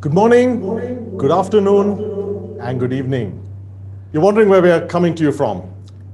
Good 0.00 0.14
morning, 0.14 1.18
good 1.18 1.30
afternoon, 1.30 2.58
and 2.62 2.80
good 2.80 2.94
evening. 2.94 3.46
You're 4.14 4.22
wondering 4.22 4.48
where 4.48 4.62
we 4.62 4.70
are 4.70 4.86
coming 4.86 5.14
to 5.16 5.22
you 5.22 5.30
from. 5.30 5.70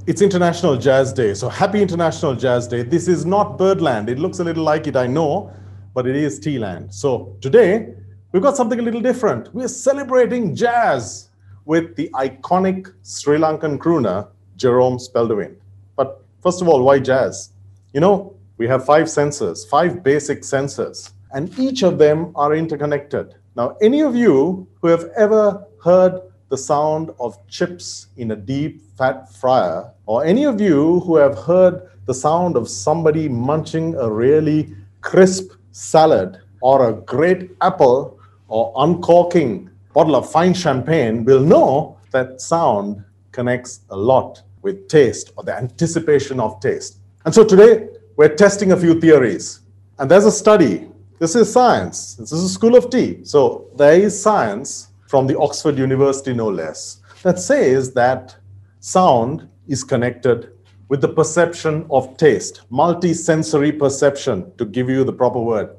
It's 0.08 0.20
International 0.22 0.76
Jazz 0.76 1.12
Day, 1.12 1.34
so 1.34 1.48
happy 1.48 1.80
International 1.80 2.34
Jazz 2.34 2.66
Day. 2.66 2.82
This 2.82 3.06
is 3.06 3.24
not 3.24 3.56
Birdland. 3.58 4.08
It 4.08 4.18
looks 4.18 4.40
a 4.40 4.44
little 4.44 4.64
like 4.64 4.88
it, 4.88 4.96
I 4.96 5.06
know, 5.06 5.52
but 5.94 6.04
it 6.08 6.16
is 6.16 6.40
Tealand. 6.40 6.92
So 6.92 7.36
today, 7.40 7.94
we've 8.32 8.42
got 8.42 8.56
something 8.56 8.80
a 8.80 8.82
little 8.82 9.00
different. 9.00 9.54
We're 9.54 9.68
celebrating 9.68 10.56
jazz 10.56 11.30
with 11.64 11.94
the 11.94 12.10
iconic 12.14 12.92
Sri 13.04 13.38
Lankan 13.38 13.78
crooner, 13.78 14.26
Jerome 14.56 14.98
Speldewinde. 14.98 15.58
But 15.94 16.24
first 16.42 16.60
of 16.60 16.66
all, 16.66 16.82
why 16.82 16.98
jazz? 16.98 17.52
You 17.94 18.00
know, 18.00 18.34
we 18.58 18.66
have 18.66 18.84
five 18.84 19.08
senses, 19.08 19.64
five 19.64 20.02
basic 20.02 20.42
senses, 20.42 21.12
and 21.30 21.56
each 21.56 21.84
of 21.84 21.98
them 21.98 22.32
are 22.34 22.52
interconnected. 22.52 23.36
Now, 23.56 23.74
any 23.80 24.02
of 24.02 24.14
you 24.14 24.68
who 24.82 24.88
have 24.88 25.10
ever 25.16 25.64
heard 25.82 26.20
the 26.50 26.58
sound 26.58 27.10
of 27.18 27.38
chips 27.48 28.08
in 28.18 28.32
a 28.32 28.36
deep 28.36 28.82
fat 28.98 29.32
fryer, 29.32 29.90
or 30.04 30.26
any 30.26 30.44
of 30.44 30.60
you 30.60 31.00
who 31.00 31.16
have 31.16 31.38
heard 31.38 31.88
the 32.04 32.12
sound 32.12 32.58
of 32.58 32.68
somebody 32.68 33.30
munching 33.30 33.94
a 33.94 34.10
really 34.10 34.74
crisp 35.00 35.52
salad, 35.72 36.38
or 36.60 36.90
a 36.90 36.92
great 36.92 37.52
apple, 37.62 38.20
or 38.48 38.74
uncorking 38.76 39.70
a 39.88 39.92
bottle 39.94 40.16
of 40.16 40.30
fine 40.30 40.52
champagne, 40.52 41.24
will 41.24 41.40
know 41.40 41.96
that 42.10 42.42
sound 42.42 43.02
connects 43.32 43.80
a 43.88 43.96
lot 43.96 44.42
with 44.60 44.86
taste 44.86 45.32
or 45.36 45.44
the 45.44 45.56
anticipation 45.56 46.40
of 46.40 46.60
taste. 46.60 46.98
And 47.24 47.34
so 47.34 47.42
today 47.42 47.88
we're 48.16 48.34
testing 48.34 48.72
a 48.72 48.76
few 48.76 49.00
theories. 49.00 49.60
And 49.98 50.10
there's 50.10 50.26
a 50.26 50.30
study 50.30 50.88
this 51.18 51.34
is 51.34 51.52
science. 51.52 52.14
This 52.14 52.32
is 52.32 52.44
a 52.44 52.48
school 52.48 52.76
of 52.76 52.90
tea. 52.90 53.24
So 53.24 53.70
there 53.76 53.98
is 53.98 54.20
science 54.20 54.88
from 55.06 55.26
the 55.26 55.38
Oxford 55.38 55.78
University, 55.78 56.34
no 56.34 56.48
less, 56.48 57.00
that 57.22 57.38
says 57.38 57.92
that 57.94 58.36
sound 58.80 59.48
is 59.68 59.82
connected 59.82 60.52
with 60.88 61.00
the 61.00 61.08
perception 61.08 61.86
of 61.90 62.16
taste, 62.16 62.62
multi-sensory 62.70 63.72
perception, 63.72 64.52
to 64.56 64.64
give 64.64 64.88
you 64.88 65.04
the 65.04 65.12
proper 65.12 65.40
word. 65.40 65.76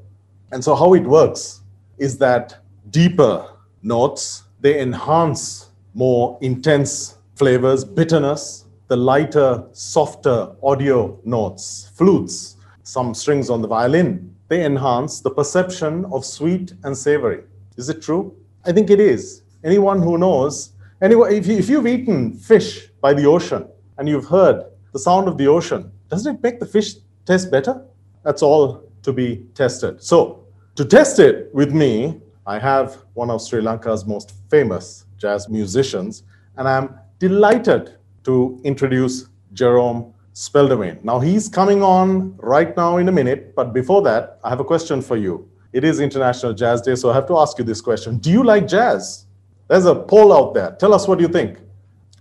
And 0.52 0.64
so 0.64 0.75
how 0.75 0.94
it 0.94 1.03
works 1.03 1.62
is 1.97 2.17
that 2.17 2.58
deeper 2.90 3.45
notes, 3.84 4.44
they 4.59 4.81
enhance 4.81 5.69
more 5.94 6.38
intense 6.42 7.17
flavors, 7.36 7.86
bitterness, 7.86 8.66
the 8.88 8.97
lighter, 8.97 9.64
softer 9.72 10.56
audio 10.64 11.19
notes, 11.23 11.92
flutes, 11.95 12.58
some 12.84 13.14
strings 13.14 13.50
on 13.50 13.62
the 13.62 13.67
violin, 13.67 14.34
they 14.48 14.64
enhance 14.66 15.20
the 15.22 15.30
perception 15.30 16.06
of 16.06 16.26
sweet 16.26 16.73
and 16.84 16.98
savory. 16.98 17.44
Is 17.76 17.90
it 17.90 18.02
true? 18.02 18.36
I 18.66 18.72
think 18.72 18.90
it 18.90 19.00
is. 19.00 19.44
Anyone 19.64 20.02
who 20.02 20.17
knows, 20.17 20.73
anyway, 21.02 21.38
if, 21.38 21.48
you, 21.48 21.58
if 21.58 21.70
you've 21.70 21.88
eaten 21.88 22.34
fish 22.34 22.88
by 23.02 23.14
the 23.14 23.25
ocean 23.25 23.68
and 23.98 24.08
you've 24.08 24.25
heard 24.25 24.66
the 24.94 25.00
sound 25.00 25.28
of 25.28 25.38
the 25.38 25.48
ocean, 25.48 25.92
doesn't 26.09 26.36
it 26.36 26.44
make 26.44 26.59
the 26.59 26.66
fish 26.66 26.95
taste 27.25 27.52
better? 27.52 27.86
That's 28.23 28.42
all 28.42 28.90
to 29.03 29.14
be 29.14 29.45
tested. 29.53 30.02
So, 30.02 30.45
to 30.75 30.86
test 30.86 31.20
it 31.20 31.53
with 31.53 31.73
me, 31.73 32.22
I 32.45 32.59
have 32.59 33.03
one 33.14 33.30
of 33.30 33.42
Sri 33.42 33.62
Lanka's 33.62 34.06
most 34.06 34.34
famous 34.50 35.06
jazz 35.18 35.50
musicians, 35.50 36.23
and 36.56 36.68
I'm 36.68 36.98
delighted 37.20 37.98
to 38.23 38.59
introduce 38.64 39.28
Jerome 39.53 40.14
Speldewinde. 40.38 41.04
Now 41.04 41.20
he's 41.20 41.50
coming 41.50 41.82
on 41.82 42.36
right 42.38 42.78
now 42.78 42.98
in 42.98 43.10
a 43.10 43.12
minute, 43.12 43.56
but 43.56 43.74
before 43.74 44.04
that, 44.04 44.38
I 44.44 44.50
have 44.50 44.60
a 44.60 44.64
question 44.64 45.02
for 45.02 45.18
you. 45.18 45.50
It 45.74 45.84
is 45.84 46.00
International 46.00 46.54
Jazz 46.54 46.80
Day, 46.80 46.94
so 46.94 47.10
I 47.10 47.16
have 47.16 47.26
to 47.30 47.40
ask 47.40 47.58
you 47.58 47.64
this 47.64 47.82
question. 47.82 48.20
Do 48.20 48.30
you 48.30 48.44
like 48.44 48.68
jazz? 48.68 49.26
There's 49.68 49.86
a 49.86 49.96
poll 49.96 50.32
out 50.32 50.54
there. 50.54 50.78
Tell 50.80 50.94
us 50.94 51.08
what 51.08 51.20
you 51.20 51.28
think. 51.28 51.58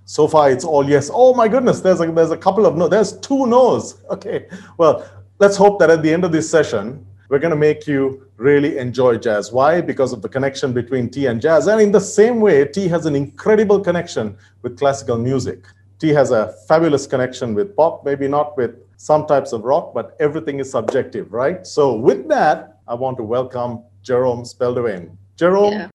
So 0.06 0.26
far, 0.28 0.50
it's 0.50 0.64
all 0.64 0.88
yes. 0.88 1.10
Oh 1.12 1.34
my 1.34 1.46
goodness, 1.46 1.80
there's 1.80 2.00
a, 2.00 2.10
there's 2.10 2.30
a 2.30 2.38
couple 2.38 2.64
of 2.64 2.74
no. 2.74 2.88
There's 2.88 3.18
two 3.20 3.46
no's. 3.46 4.02
Okay. 4.10 4.46
Well, 4.78 5.06
let's 5.38 5.58
hope 5.58 5.78
that 5.80 5.90
at 5.90 6.02
the 6.02 6.10
end 6.10 6.24
of 6.24 6.32
this 6.32 6.48
session, 6.48 7.06
we're 7.28 7.38
going 7.38 7.50
to 7.50 7.62
make 7.68 7.86
you 7.86 8.26
really 8.38 8.78
enjoy 8.78 9.18
jazz. 9.18 9.52
Why? 9.52 9.82
Because 9.82 10.14
of 10.14 10.22
the 10.22 10.28
connection 10.30 10.72
between 10.72 11.10
tea 11.10 11.26
and 11.26 11.38
jazz. 11.38 11.66
And 11.66 11.82
in 11.82 11.92
the 11.92 12.00
same 12.00 12.40
way, 12.40 12.64
tea 12.64 12.88
has 12.88 13.04
an 13.04 13.14
incredible 13.14 13.78
connection 13.78 14.38
with 14.62 14.78
classical 14.78 15.18
music. 15.18 15.66
Tea 15.98 16.10
has 16.10 16.30
a 16.30 16.52
fabulous 16.68 17.06
connection 17.06 17.54
with 17.54 17.74
pop, 17.74 18.04
maybe 18.04 18.28
not 18.28 18.56
with 18.56 18.76
some 18.98 19.26
types 19.26 19.52
of 19.52 19.64
rock, 19.64 19.94
but 19.94 20.14
everything 20.20 20.60
is 20.60 20.70
subjective, 20.70 21.32
right? 21.32 21.66
So 21.66 21.94
with 21.94 22.28
that, 22.28 22.80
I 22.86 22.94
want 22.94 23.16
to 23.16 23.22
welcome 23.22 23.82
Jerome 24.02 24.42
Speldewinde. 24.42 25.16
Jerome, 25.36 25.72
yeah. 25.72 25.88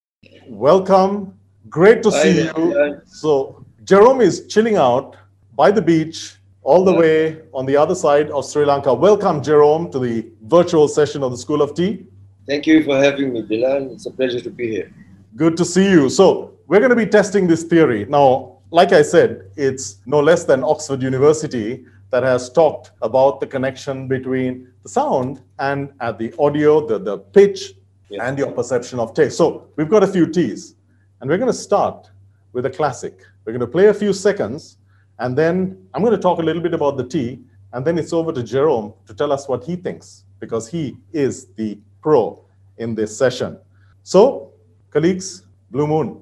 welcome. 0.47 1.37
Great 1.69 2.01
to 2.03 2.09
Hi, 2.09 2.23
see 2.23 2.43
you. 2.43 3.01
So 3.05 3.63
Jerome 3.83 4.21
is 4.21 4.47
chilling 4.47 4.75
out 4.75 5.17
by 5.55 5.69
the 5.69 5.81
beach 5.81 6.35
all 6.63 6.83
the 6.83 6.93
yeah. 6.93 6.99
way 6.99 7.41
on 7.53 7.67
the 7.67 7.77
other 7.77 7.95
side 7.95 8.31
of 8.31 8.45
Sri 8.45 8.65
Lanka. 8.65 8.93
Welcome, 8.93 9.43
Jerome, 9.43 9.91
to 9.91 9.99
the 9.99 10.27
virtual 10.43 10.87
session 10.87 11.21
of 11.21 11.31
the 11.31 11.37
School 11.37 11.61
of 11.61 11.75
Tea. 11.75 12.07
Thank 12.47 12.65
you 12.65 12.83
for 12.83 12.97
having 12.97 13.33
me, 13.33 13.43
Dilhan. 13.43 13.93
It's 13.93 14.07
a 14.07 14.11
pleasure 14.11 14.41
to 14.41 14.49
be 14.49 14.67
here. 14.67 14.91
Good 15.35 15.55
to 15.57 15.65
see 15.65 15.89
you. 15.89 16.09
So 16.09 16.53
we're 16.65 16.79
going 16.79 16.89
to 16.89 16.95
be 16.95 17.05
testing 17.05 17.47
this 17.47 17.63
theory. 17.63 18.05
Now, 18.05 18.50
like 18.71 18.93
I 18.93 19.01
said, 19.01 19.51
it's 19.57 19.97
no 20.05 20.19
less 20.19 20.45
than 20.45 20.63
Oxford 20.63 21.01
University 21.01 21.85
that 22.09 22.23
has 22.23 22.49
talked 22.49 22.91
about 23.01 23.39
the 23.39 23.47
connection 23.47 24.07
between 24.07 24.67
the 24.83 24.89
sound 24.89 25.41
and 25.59 25.91
at 25.99 26.17
the 26.17 26.33
audio, 26.39 26.85
the, 26.85 26.97
the 26.97 27.17
pitch, 27.17 27.73
yeah. 28.09 28.27
and 28.27 28.37
your 28.37 28.51
perception 28.51 28.99
of 28.99 29.13
taste. 29.13 29.37
So 29.37 29.67
we've 29.75 29.89
got 29.89 30.03
a 30.03 30.07
few 30.07 30.25
T's, 30.25 30.75
and 31.19 31.29
we're 31.29 31.37
going 31.37 31.51
to 31.51 31.57
start 31.57 32.09
with 32.53 32.65
a 32.65 32.69
classic. 32.69 33.19
We're 33.45 33.53
going 33.53 33.61
to 33.61 33.67
play 33.67 33.87
a 33.87 33.93
few 33.93 34.13
seconds, 34.13 34.77
and 35.19 35.37
then 35.37 35.87
I'm 35.93 36.01
going 36.01 36.15
to 36.15 36.21
talk 36.21 36.39
a 36.39 36.41
little 36.41 36.61
bit 36.61 36.73
about 36.73 36.97
the 36.97 37.07
tea, 37.07 37.41
and 37.73 37.85
then 37.85 37.97
it's 37.97 38.13
over 38.13 38.31
to 38.31 38.43
Jerome 38.43 38.93
to 39.05 39.13
tell 39.13 39.31
us 39.31 39.47
what 39.47 39.63
he 39.63 39.75
thinks, 39.75 40.23
because 40.39 40.69
he 40.69 40.97
is 41.11 41.47
the 41.55 41.77
pro 42.01 42.43
in 42.77 42.95
this 42.95 43.17
session. 43.17 43.57
So, 44.03 44.53
colleagues, 44.89 45.43
Blue 45.71 45.87
Moon. 45.87 46.21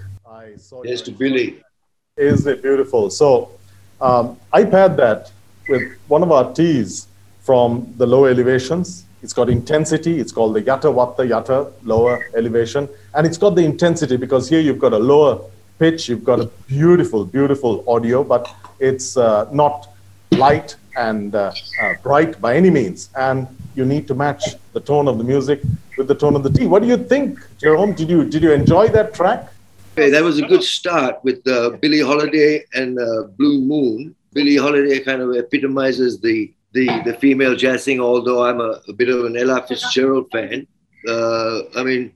I 0.51 0.57
saw 0.57 0.83
yes, 0.83 1.01
to 1.03 1.11
Billy. 1.11 1.61
Is 2.17 2.45
it 2.45 2.61
beautiful? 2.61 3.09
So 3.09 3.51
um, 4.01 4.37
I 4.51 4.65
paired 4.65 4.97
that 4.97 5.31
with 5.69 5.97
one 6.09 6.23
of 6.23 6.31
our 6.31 6.51
teas 6.53 7.07
from 7.41 7.93
the 7.97 8.05
low 8.05 8.25
elevations. 8.25 9.05
It's 9.23 9.31
got 9.31 9.49
intensity. 9.49 10.19
It's 10.19 10.31
called 10.31 10.55
the 10.55 10.61
Yatta 10.61 10.91
Watta 10.93 11.23
Yatta, 11.23 11.71
lower 11.83 12.25
elevation. 12.35 12.89
And 13.13 13.25
it's 13.25 13.37
got 13.37 13.51
the 13.51 13.63
intensity 13.63 14.17
because 14.17 14.49
here 14.49 14.59
you've 14.59 14.79
got 14.79 14.91
a 14.91 14.99
lower 14.99 15.39
pitch. 15.79 16.09
You've 16.09 16.25
got 16.25 16.41
a 16.41 16.45
beautiful, 16.67 17.23
beautiful 17.23 17.83
audio, 17.87 18.23
but 18.23 18.53
it's 18.79 19.15
uh, 19.15 19.47
not 19.53 19.87
light 20.31 20.75
and 20.97 21.33
uh, 21.33 21.53
uh, 21.81 21.93
bright 22.03 22.41
by 22.41 22.57
any 22.57 22.69
means. 22.69 23.09
And 23.15 23.47
you 23.75 23.85
need 23.85 24.05
to 24.09 24.15
match 24.15 24.55
the 24.73 24.81
tone 24.81 25.07
of 25.07 25.17
the 25.17 25.23
music 25.23 25.61
with 25.97 26.09
the 26.09 26.15
tone 26.15 26.35
of 26.35 26.43
the 26.43 26.49
tea. 26.49 26.65
What 26.65 26.81
do 26.81 26.89
you 26.89 26.97
think, 26.97 27.39
Jerome? 27.57 27.93
Did 27.93 28.09
you 28.09 28.25
did 28.25 28.43
you 28.43 28.51
enjoy 28.51 28.89
that 28.89 29.13
track? 29.13 29.47
Okay, 29.97 30.09
that 30.09 30.23
was 30.23 30.39
a 30.39 30.47
good 30.47 30.63
start 30.63 31.21
with 31.23 31.45
uh, 31.45 31.71
Billie 31.81 31.99
Holiday 31.99 32.63
and 32.73 32.97
uh, 32.97 33.23
Blue 33.37 33.59
Moon. 33.59 34.15
Billie 34.31 34.55
Holiday 34.55 34.99
kind 34.99 35.21
of 35.21 35.35
epitomizes 35.35 36.21
the 36.21 36.53
the, 36.73 36.87
the 37.03 37.13
female 37.15 37.53
jazz 37.53 37.83
singer, 37.83 38.01
although 38.01 38.45
I'm 38.45 38.61
a, 38.61 38.79
a 38.87 38.93
bit 38.93 39.09
of 39.09 39.25
an 39.25 39.35
Ella 39.35 39.65
Fitzgerald 39.67 40.27
fan. 40.31 40.65
Uh, 41.05 41.63
I 41.75 41.83
mean, 41.83 42.13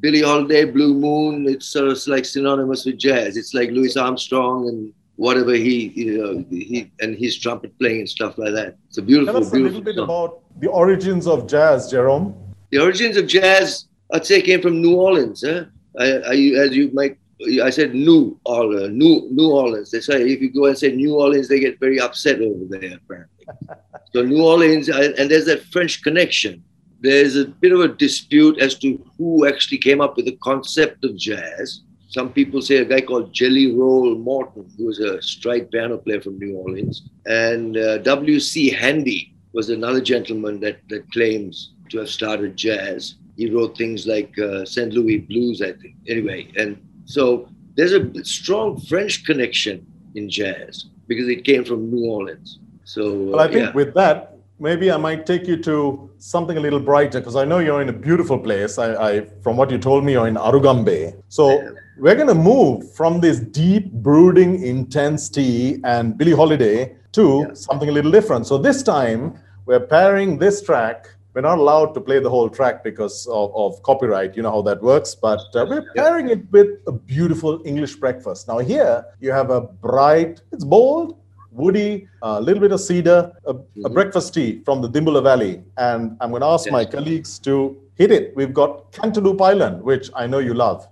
Billie 0.00 0.22
Holiday, 0.22 0.64
Blue 0.64 0.94
Moon, 0.94 1.46
it's 1.46 1.66
sort 1.66 1.88
of 1.88 2.06
like 2.06 2.24
synonymous 2.24 2.86
with 2.86 2.96
jazz. 2.96 3.36
It's 3.36 3.52
like 3.52 3.68
Louis 3.70 3.94
Armstrong 3.98 4.68
and 4.68 4.90
whatever 5.16 5.52
he, 5.52 5.88
you 5.94 6.16
know, 6.16 6.44
he 6.48 6.90
and 7.00 7.14
his 7.14 7.38
trumpet 7.38 7.78
playing 7.78 8.00
and 8.00 8.08
stuff 8.08 8.38
like 8.38 8.54
that. 8.54 8.78
It's 8.88 8.96
a 8.96 9.02
beautiful, 9.02 9.34
Tell 9.34 9.42
us 9.42 9.50
beautiful 9.50 9.76
a 9.76 9.80
little 9.80 9.84
bit 9.84 9.96
song. 9.96 10.04
about 10.04 10.60
the 10.60 10.68
origins 10.68 11.26
of 11.26 11.46
jazz, 11.46 11.90
Jerome. 11.90 12.34
The 12.70 12.78
origins 12.78 13.18
of 13.18 13.26
jazz, 13.26 13.88
I'd 14.14 14.24
say, 14.24 14.40
came 14.40 14.62
from 14.62 14.80
New 14.80 14.96
Orleans. 14.96 15.44
Huh? 15.46 15.66
I, 15.98 16.04
I, 16.04 16.34
as 16.64 16.74
you 16.74 16.90
might 16.92 17.18
I 17.62 17.70
said 17.70 17.94
New 17.94 18.38
Orleans, 18.44 18.96
New 18.96 19.28
New 19.30 19.50
Orleans. 19.50 19.90
They 19.90 20.00
say 20.00 20.22
if 20.22 20.40
you 20.40 20.50
go 20.52 20.66
and 20.66 20.78
say 20.78 20.92
New 20.92 21.14
Orleans, 21.14 21.48
they 21.48 21.60
get 21.60 21.80
very 21.80 22.00
upset 22.00 22.40
over 22.40 22.64
there. 22.68 22.96
Apparently, 22.96 23.46
so 24.12 24.22
New 24.22 24.42
Orleans, 24.42 24.88
and 24.88 25.30
there's 25.30 25.46
that 25.46 25.64
French 25.64 26.02
connection. 26.02 26.62
There's 27.00 27.36
a 27.36 27.46
bit 27.46 27.72
of 27.72 27.80
a 27.80 27.88
dispute 27.88 28.58
as 28.60 28.78
to 28.78 29.04
who 29.18 29.46
actually 29.46 29.78
came 29.78 30.00
up 30.00 30.16
with 30.16 30.24
the 30.26 30.38
concept 30.42 31.04
of 31.04 31.16
jazz. 31.16 31.82
Some 32.08 32.32
people 32.32 32.62
say 32.62 32.76
a 32.76 32.84
guy 32.84 33.00
called 33.00 33.34
Jelly 33.34 33.72
Roll 33.72 34.14
Morton, 34.14 34.70
who 34.78 34.86
was 34.86 35.00
a 35.00 35.20
stride 35.20 35.70
piano 35.70 35.98
player 35.98 36.20
from 36.20 36.38
New 36.38 36.56
Orleans, 36.56 37.02
and 37.26 37.76
uh, 37.76 37.98
W.C. 37.98 38.70
Handy 38.70 39.34
was 39.52 39.68
another 39.68 40.00
gentleman 40.00 40.60
that, 40.60 40.78
that 40.88 41.10
claims 41.12 41.72
to 41.90 41.98
have 41.98 42.08
started 42.08 42.56
jazz. 42.56 43.16
He 43.36 43.50
wrote 43.50 43.76
things 43.76 44.06
like 44.06 44.38
uh, 44.38 44.64
St. 44.64 44.92
Louis 44.92 45.18
Blues, 45.18 45.60
I 45.62 45.72
think. 45.72 45.96
Anyway, 46.08 46.52
and 46.56 46.80
so 47.04 47.48
there's 47.76 47.92
a 47.92 48.24
strong 48.24 48.80
French 48.80 49.24
connection 49.24 49.86
in 50.14 50.30
jazz 50.30 50.86
because 51.08 51.28
it 51.28 51.44
came 51.44 51.64
from 51.64 51.90
New 51.90 52.06
Orleans. 52.10 52.60
So, 52.84 53.12
well, 53.12 53.40
I 53.40 53.48
think 53.48 53.66
yeah. 53.66 53.72
with 53.72 53.94
that, 53.94 54.36
maybe 54.60 54.90
I 54.90 54.96
might 54.96 55.26
take 55.26 55.46
you 55.46 55.56
to 55.62 56.10
something 56.18 56.56
a 56.56 56.60
little 56.60 56.80
brighter 56.80 57.18
because 57.18 57.36
I 57.36 57.44
know 57.44 57.58
you're 57.58 57.82
in 57.82 57.88
a 57.88 57.92
beautiful 57.92 58.38
place. 58.38 58.78
I, 58.78 58.94
I, 58.94 59.20
from 59.42 59.56
what 59.56 59.70
you 59.70 59.78
told 59.78 60.04
me, 60.04 60.12
you're 60.12 60.28
in 60.28 60.36
Arugam 60.36 60.84
Bay. 60.84 61.14
So 61.28 61.50
Yeah. 61.50 61.70
we're 61.98 62.14
going 62.14 62.28
to 62.28 62.34
move 62.34 62.92
from 62.94 63.20
this 63.20 63.40
deep, 63.40 63.90
brooding, 63.92 64.62
intense 64.62 65.28
tea 65.28 65.80
and 65.84 66.16
Billie 66.16 66.32
Holiday 66.42 66.94
to 67.12 67.46
Yeah. 67.48 67.54
something 67.54 67.88
a 67.88 67.92
little 67.92 68.12
different. 68.12 68.46
So 68.46 68.58
this 68.58 68.82
time 68.82 69.34
we're 69.66 69.80
pairing 69.80 70.38
this 70.38 70.62
track. 70.62 71.08
We're 71.34 71.40
not 71.40 71.58
allowed 71.58 71.94
to 71.94 72.00
play 72.00 72.20
the 72.20 72.30
whole 72.30 72.48
track 72.48 72.84
because 72.84 73.26
of, 73.26 73.52
of 73.56 73.82
copyright. 73.82 74.36
You 74.36 74.42
know 74.42 74.52
how 74.52 74.62
that 74.62 74.80
works. 74.80 75.16
But 75.16 75.40
uh, 75.56 75.66
we're 75.68 75.92
pairing 75.96 76.28
it 76.30 76.50
with 76.52 76.68
a 76.86 76.92
beautiful 76.92 77.60
English 77.64 77.96
breakfast. 77.96 78.46
Now 78.46 78.58
here 78.58 79.04
you 79.20 79.32
have 79.32 79.50
a 79.50 79.60
bright. 79.60 80.40
It's 80.52 80.64
bold 80.64 81.18
woody, 81.50 82.08
a 82.22 82.40
little 82.40 82.60
bit 82.60 82.70
of 82.72 82.80
cedar, 82.80 83.32
a, 83.46 83.50
a 83.50 83.54
Mhm. 83.54 83.94
breakfast 83.94 84.34
tea 84.34 84.62
from 84.64 84.80
the 84.80 84.88
Dimbula 84.88 85.22
Valley. 85.22 85.62
And 85.76 86.16
I'm 86.20 86.30
going 86.30 86.42
to 86.42 86.46
ask 86.48 86.70
my 86.70 86.84
colleagues 86.84 87.38
to 87.40 87.76
hit 87.96 88.10
it. 88.12 88.34
We've 88.36 88.54
got 88.54 88.92
Cantaloupe 88.92 89.40
Island, 89.40 89.82
which 89.82 90.10
I 90.14 90.26
know 90.28 90.38
you 90.38 90.54
love. 90.54 90.86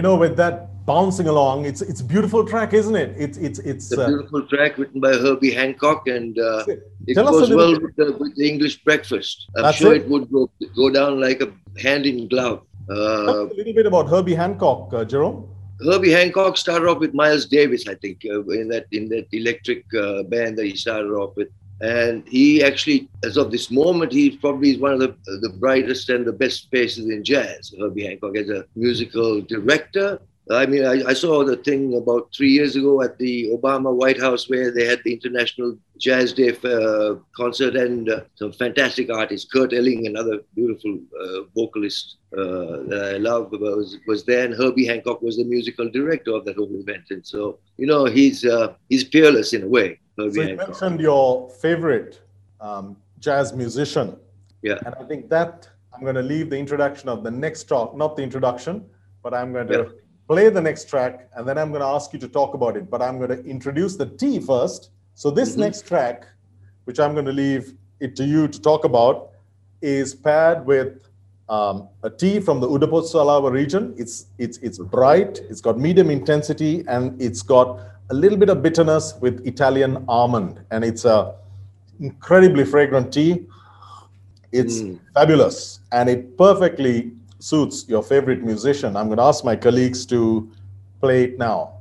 You 0.00 0.02
know, 0.08 0.16
with 0.16 0.34
that 0.38 0.54
bouncing 0.86 1.28
along, 1.28 1.66
it's 1.70 1.82
it's 1.82 2.00
a 2.00 2.08
beautiful 2.14 2.42
track, 2.52 2.72
isn't 2.80 2.96
it? 3.04 3.10
It's 3.24 3.36
it's 3.46 3.58
it's. 3.70 3.86
A 3.92 4.00
Uh, 4.00 4.06
beautiful 4.12 4.42
track 4.52 4.78
written 4.78 4.98
by 5.06 5.12
Herbie 5.24 5.54
Hancock, 5.60 6.08
and 6.16 6.38
uh, 6.38 6.64
it 7.06 7.16
goes 7.16 7.50
well 7.60 7.74
with 7.84 7.94
the, 8.00 8.06
with 8.22 8.34
the 8.40 8.46
English 8.52 8.76
breakfast. 8.88 9.36
I'm 9.56 9.64
That's 9.64 9.76
sure 9.76 9.94
it. 9.94 10.04
it. 10.04 10.08
would 10.12 10.26
go, 10.36 10.42
go 10.82 10.86
down 10.98 11.20
like 11.26 11.42
a 11.46 11.48
hand 11.86 12.06
in 12.12 12.28
glove. 12.32 12.58
Uh, 12.88 12.94
a 12.94 13.56
little 13.60 13.76
bit 13.80 13.86
about 13.92 14.08
Herbie 14.14 14.38
Hancock, 14.42 14.82
uh, 14.94 15.04
Jerome. 15.12 15.38
Herbie 15.88 16.14
Hancock 16.18 16.56
started 16.64 16.86
off 16.90 16.98
with 17.04 17.12
Miles 17.22 17.44
Davis, 17.58 17.82
I 17.92 17.96
think, 18.02 18.16
uh, 18.34 18.60
in 18.60 18.66
that 18.72 18.86
in 18.98 19.04
that 19.12 19.26
electric 19.40 19.84
uh, 20.04 20.22
band 20.32 20.56
that 20.56 20.66
he 20.70 20.76
started 20.86 21.12
off 21.22 21.32
with. 21.36 21.50
And 21.80 22.26
he 22.28 22.62
actually, 22.62 23.08
as 23.24 23.36
of 23.38 23.50
this 23.50 23.70
moment, 23.70 24.12
he 24.12 24.36
probably 24.36 24.72
is 24.72 24.78
one 24.78 24.92
of 24.92 25.00
the 25.00 25.14
the 25.40 25.54
brightest 25.58 26.10
and 26.10 26.26
the 26.26 26.32
best 26.32 26.68
faces 26.70 27.08
in 27.08 27.24
jazz. 27.24 27.72
Herbie 27.78 28.04
Hancock 28.04 28.36
as 28.36 28.50
a 28.50 28.66
musical 28.76 29.40
director. 29.40 30.20
I 30.50 30.66
mean, 30.66 30.84
I, 30.84 31.10
I 31.10 31.12
saw 31.12 31.44
the 31.44 31.56
thing 31.56 31.96
about 31.96 32.30
three 32.34 32.50
years 32.50 32.74
ago 32.74 33.02
at 33.02 33.18
the 33.18 33.50
Obama 33.50 33.94
White 33.94 34.20
House 34.20 34.48
where 34.48 34.72
they 34.72 34.84
had 34.84 35.00
the 35.04 35.12
International 35.12 35.76
Jazz 35.98 36.32
Day 36.32 36.56
uh, 36.64 37.16
concert 37.36 37.76
and 37.76 38.08
uh, 38.08 38.22
some 38.34 38.52
fantastic 38.52 39.10
artists, 39.10 39.48
Kurt 39.52 39.72
Elling, 39.72 40.06
another 40.06 40.40
beautiful 40.54 40.98
uh, 41.20 41.42
vocalist 41.54 42.16
uh, 42.36 42.82
that 42.88 43.12
I 43.14 43.18
love, 43.18 43.52
was, 43.52 43.98
was 44.08 44.24
there, 44.24 44.44
and 44.44 44.54
Herbie 44.54 44.86
Hancock 44.86 45.22
was 45.22 45.36
the 45.36 45.44
musical 45.44 45.88
director 45.90 46.32
of 46.34 46.44
that 46.46 46.56
whole 46.56 46.74
event. 46.74 47.04
And 47.10 47.24
so, 47.24 47.58
you 47.76 47.86
know, 47.86 48.06
he's 48.06 48.44
uh, 48.44 48.74
he's 48.88 49.04
peerless 49.04 49.52
in 49.52 49.62
a 49.64 49.68
way. 49.68 50.00
Herbie 50.18 50.34
So 50.34 50.40
you 50.40 50.48
Hancock. 50.48 50.68
mentioned 50.68 51.00
your 51.00 51.50
favorite 51.50 52.20
um, 52.60 52.96
jazz 53.20 53.52
musician. 53.52 54.16
Yeah. 54.62 54.78
And 54.84 54.94
I 54.96 55.04
think 55.04 55.28
that 55.30 55.68
I'm 55.94 56.02
going 56.02 56.16
to 56.16 56.22
leave 56.22 56.50
the 56.50 56.58
introduction 56.58 57.08
of 57.08 57.22
the 57.22 57.30
next 57.30 57.64
talk, 57.64 57.96
not 57.96 58.16
the 58.16 58.22
introduction, 58.22 58.84
but 59.22 59.32
I'm 59.34 59.52
going 59.52 59.68
to 59.68 59.78
Yeah. 59.78 59.99
Play 60.30 60.48
the 60.48 60.60
next 60.60 60.88
track 60.88 61.28
and 61.34 61.48
then 61.48 61.58
I'm 61.58 61.70
going 61.70 61.80
to 61.80 61.92
ask 61.96 62.12
you 62.12 62.18
to 62.20 62.28
talk 62.28 62.54
about 62.54 62.76
it. 62.76 62.88
But 62.88 63.02
I'm 63.02 63.18
going 63.18 63.30
to 63.36 63.42
introduce 63.44 63.96
the 63.96 64.06
tea 64.06 64.38
first. 64.38 64.90
So 65.22 65.30
this 65.38 65.50
Mhm. 65.54 65.64
next 65.66 65.86
track, 65.90 66.18
which 66.84 67.00
I'm 67.00 67.14
going 67.18 67.30
to 67.32 67.36
leave 67.44 67.74
it 67.98 68.14
to 68.20 68.24
you 68.32 68.46
to 68.54 68.58
talk 68.70 68.84
about, 68.84 69.16
is 69.82 70.14
paired 70.14 70.64
with 70.74 70.92
um, 71.56 71.88
a 72.04 72.10
tea 72.22 72.38
from 72.38 72.60
the 72.60 72.68
Udapot 72.68 73.50
region. 73.60 73.92
It's 74.02 74.26
it's 74.44 74.58
it's 74.66 74.78
bright. 74.78 75.40
It's 75.50 75.60
got 75.60 75.80
medium 75.86 76.08
intensity 76.18 76.84
and 76.86 77.20
it's 77.26 77.42
got 77.42 77.66
a 78.10 78.14
little 78.22 78.38
bit 78.42 78.50
of 78.54 78.62
bitterness 78.66 79.06
with 79.24 79.44
Italian 79.52 80.04
almond, 80.06 80.60
and 80.70 80.84
it's 80.90 81.04
a 81.04 81.18
incredibly 81.98 82.64
fragrant 82.74 83.12
tea. 83.16 83.32
It's 84.52 84.76
Mm. 84.82 85.00
fabulous, 85.16 85.56
and 85.90 86.08
it 86.14 86.20
perfectly 86.44 86.94
suits 87.42 87.88
your 87.88 88.02
favorite 88.02 88.42
musician. 88.42 88.96
I'm 88.96 89.06
going 89.06 89.18
to 89.18 89.24
ask 89.24 89.44
my 89.44 89.56
colleagues 89.56 90.06
to 90.06 90.50
play 91.00 91.24
it 91.24 91.38
now. 91.38 91.74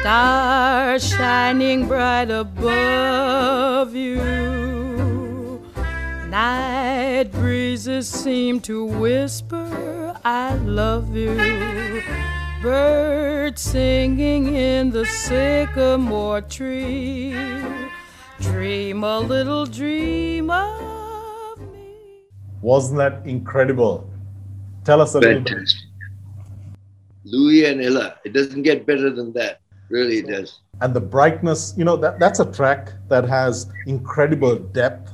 Star 0.00 0.98
shining 0.98 1.86
bright 1.86 2.30
above 2.30 3.94
you. 3.94 4.61
Night 6.42 7.30
breezes 7.30 8.08
seem 8.08 8.58
to 8.62 8.84
whisper, 8.84 10.12
I 10.24 10.56
love 10.56 11.14
you. 11.14 11.36
Birds 12.60 13.62
singing 13.62 14.56
in 14.56 14.90
the 14.90 15.06
sycamore 15.06 16.40
tree. 16.40 17.32
Dream 18.40 19.04
a 19.04 19.20
little 19.20 19.66
dream 19.66 20.50
of 20.50 21.60
me. 21.60 22.24
Wasn't 22.60 22.98
that 22.98 23.24
incredible? 23.24 24.10
Tell 24.82 25.00
us 25.00 25.14
a 25.14 25.20
little 25.20 25.42
bit. 25.42 25.72
Louis 27.22 27.66
and 27.66 27.80
Ella. 27.80 28.16
It 28.24 28.32
doesn't 28.32 28.62
get 28.62 28.84
better 28.84 29.10
than 29.10 29.32
that. 29.34 29.60
Really, 29.90 30.18
it 30.18 30.26
does. 30.26 30.58
and 30.80 30.92
the 30.92 31.00
brightness 31.00 31.72
you 31.76 31.84
know 31.84 31.96
that 31.96 32.18
that's 32.18 32.40
a 32.40 32.50
track 32.50 32.92
that 33.08 33.24
has 33.28 33.70
incredible 33.86 34.56
depth 34.56 35.12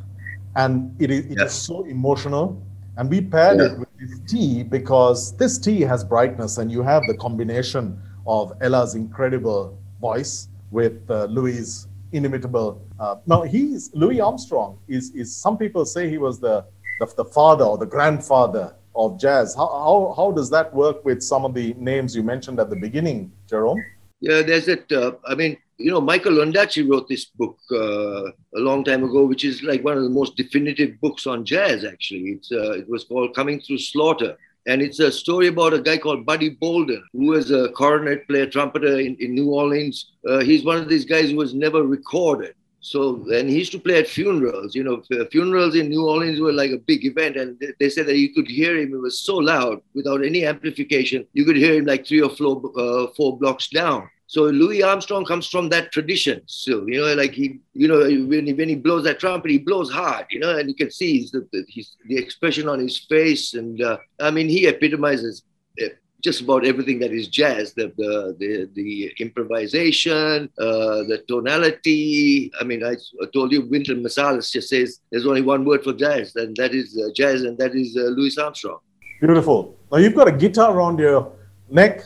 and 0.57 0.95
it 1.01 1.11
is, 1.11 1.25
it 1.27 1.33
is 1.33 1.39
Yeah. 1.39 1.47
so 1.47 1.85
emotional 1.85 2.61
and 2.97 3.09
we 3.11 3.21
paired 3.21 3.61
it 3.61 3.79
with 3.79 3.89
this 4.01 4.19
tea 4.27 4.63
because 4.63 5.37
this 5.37 5.59
tea 5.59 5.81
has 5.83 6.03
brightness 6.03 6.59
and 6.59 6.71
you 6.73 6.83
have 6.83 7.07
the 7.07 7.15
combination 7.15 8.01
of 8.27 8.53
ella's 8.61 8.95
incredible 8.95 9.79
voice 10.01 10.49
with 10.71 10.99
uh, 11.11 11.25
louis 11.27 11.87
inimitable 12.13 12.81
uh, 12.99 13.17
now 13.27 13.43
he's 13.43 13.91
louis 13.95 14.21
armstrong 14.21 14.79
is 14.89 15.11
is 15.15 15.35
some 15.37 15.57
people 15.57 15.85
say 15.85 16.09
he 16.09 16.19
was 16.19 16.41
the 16.41 16.65
the, 17.01 17.07
the 17.17 17.25
father 17.25 17.65
or 17.65 17.79
the 17.79 17.87
grandfather 17.87 18.75
of 18.97 19.21
jazz 19.21 19.55
how, 19.55 19.67
how 19.69 20.15
how 20.17 20.33
does 20.33 20.51
that 20.51 20.73
work 20.75 21.05
with 21.05 21.23
some 21.23 21.45
of 21.45 21.55
the 21.55 21.75
names 21.75 22.17
you 22.17 22.23
mentioned 22.23 22.59
at 22.59 22.69
the 22.71 22.77
beginning 22.77 23.31
jerome 23.49 23.81
Yeah, 24.21 24.43
there's 24.43 24.67
that. 24.67 24.91
Uh, 24.91 25.13
I 25.31 25.37
mean, 25.41 25.53
you 25.79 25.91
know, 25.93 26.01
Michael 26.01 26.35
Ondaatje 26.45 26.89
wrote 26.89 27.09
this 27.09 27.27
book 27.27 27.57
uh, 27.71 28.27
a 28.57 28.61
long 28.69 28.83
time 28.83 29.05
ago, 29.05 29.25
which 29.25 29.45
is 29.45 29.63
like 29.63 29.85
one 29.85 29.97
of 29.97 30.03
the 30.03 30.11
most 30.11 30.37
definitive 30.37 31.01
books 31.01 31.27
on 31.27 31.45
jazz. 31.45 31.85
Actually, 31.85 32.31
it's 32.33 32.51
uh, 32.51 32.73
it 32.73 32.89
was 32.89 33.05
called 33.05 33.35
Coming 33.35 33.61
Through 33.61 33.79
Slaughter, 33.79 34.37
And 34.67 34.83
it's 34.83 34.99
a 34.99 35.11
story 35.11 35.47
about 35.47 35.73
a 35.73 35.81
guy 35.81 35.97
called 35.97 36.27
Buddy 36.27 36.51
Bolden, 36.51 37.03
who 37.13 37.27
was 37.29 37.51
a 37.51 37.71
cornet 37.71 38.27
player, 38.29 38.47
trumpeter 38.47 38.99
in, 38.99 39.17
in 39.21 39.35
New 39.35 39.51
Orleans. 39.51 40.13
Uh, 40.29 40.41
he's 40.41 40.65
one 40.65 40.79
of 40.79 40.89
these 40.89 41.05
guys 41.05 41.31
who 41.31 41.37
was 41.37 41.55
never 41.55 41.85
recorded. 41.85 42.55
So, 42.81 43.25
and 43.33 43.49
he 43.49 43.59
used 43.59 43.73
to 43.73 43.79
play 43.79 43.99
at 43.99 44.09
funerals. 44.09 44.75
You 44.75 44.85
know, 44.85 45.03
funerals 45.31 45.75
in 45.75 45.89
New 45.89 46.07
Orleans 46.07 46.41
were 46.41 46.53
like 46.53 46.73
a 46.73 46.79
big 46.79 47.05
event, 47.05 47.37
and 47.37 47.61
they 47.79 47.89
said 47.89 48.07
that 48.07 48.19
you 48.19 48.35
could 48.35 48.49
hear 48.49 48.77
him. 48.77 48.95
It 48.95 49.01
was 49.01 49.21
so 49.21 49.37
loud 49.37 49.81
without 49.95 50.25
any 50.25 50.45
amplification. 50.45 51.27
You 51.33 51.45
could 51.45 51.57
hear 51.57 51.75
him 51.75 51.87
like 51.87 52.07
three 52.07 52.23
or 52.23 52.31
four, 52.31 52.73
uh, 52.77 53.07
four 53.17 53.39
blocks 53.39 53.69
down. 53.69 54.09
So 54.29 54.43
Louis 54.43 54.83
Armstrong 54.83 55.25
comes 55.25 55.49
from 55.49 55.71
that 55.71 55.91
tradition. 55.91 56.43
So 56.45 56.87
you 56.87 57.01
know, 57.01 57.15
like 57.15 57.33
he, 57.33 57.61
you 57.73 57.89
know, 57.89 58.01
when 58.01 58.47
he, 58.47 58.53
when 58.53 58.69
he 58.69 58.75
blows 58.75 59.05
that 59.05 59.19
trumpet, 59.19 59.51
he 59.51 59.59
blows 59.59 59.91
hard. 59.91 60.27
You 60.31 60.41
know, 60.41 60.57
and 60.57 60.69
you 60.69 60.75
can 60.75 60.91
see 60.91 61.27
the 61.33 62.17
expression 62.17 62.69
on 62.69 62.79
his 62.79 62.99
face, 62.99 63.55
and 63.55 63.81
uh, 63.81 63.97
I 64.21 64.31
mean, 64.31 64.51
he 64.51 64.67
epitomizes 64.67 65.45
uh, 65.83 65.87
just 66.23 66.43
about 66.43 66.67
everything 66.67 66.99
that 66.99 67.11
is 67.11 67.29
jazz. 67.29 67.73
The 67.73 67.91
the 67.97 68.37
the, 68.39 68.69
the 68.75 69.13
improvisation, 69.19 70.51
uh, 70.59 71.09
the 71.09 71.25
tonality. 71.27 72.53
I 72.61 72.65
mean, 72.65 72.85
I, 72.85 72.97
told 73.33 73.51
you, 73.51 73.63
Wynton 73.63 74.03
Marsalis 74.03 74.53
just 74.53 74.69
says 74.69 75.01
there's 75.11 75.27
only 75.27 75.41
one 75.41 75.65
word 75.65 75.85
for 75.85 75.95
jazz, 75.95 76.37
and 76.37 76.55
that 76.57 76.75
is 76.75 77.01
uh, 77.03 77.09
jazz, 77.15 77.45
and 77.45 77.57
that 77.57 77.75
is 77.75 77.97
uh, 77.97 78.03
Louis 78.19 78.37
Armstrong. 78.37 78.81
Beautiful. 79.23 79.75
Now 79.91 79.97
you've 79.97 80.15
got 80.15 80.29
a 80.29 80.33
guitar 80.33 80.77
around 80.77 80.99
your 80.99 81.33
neck? 81.71 82.03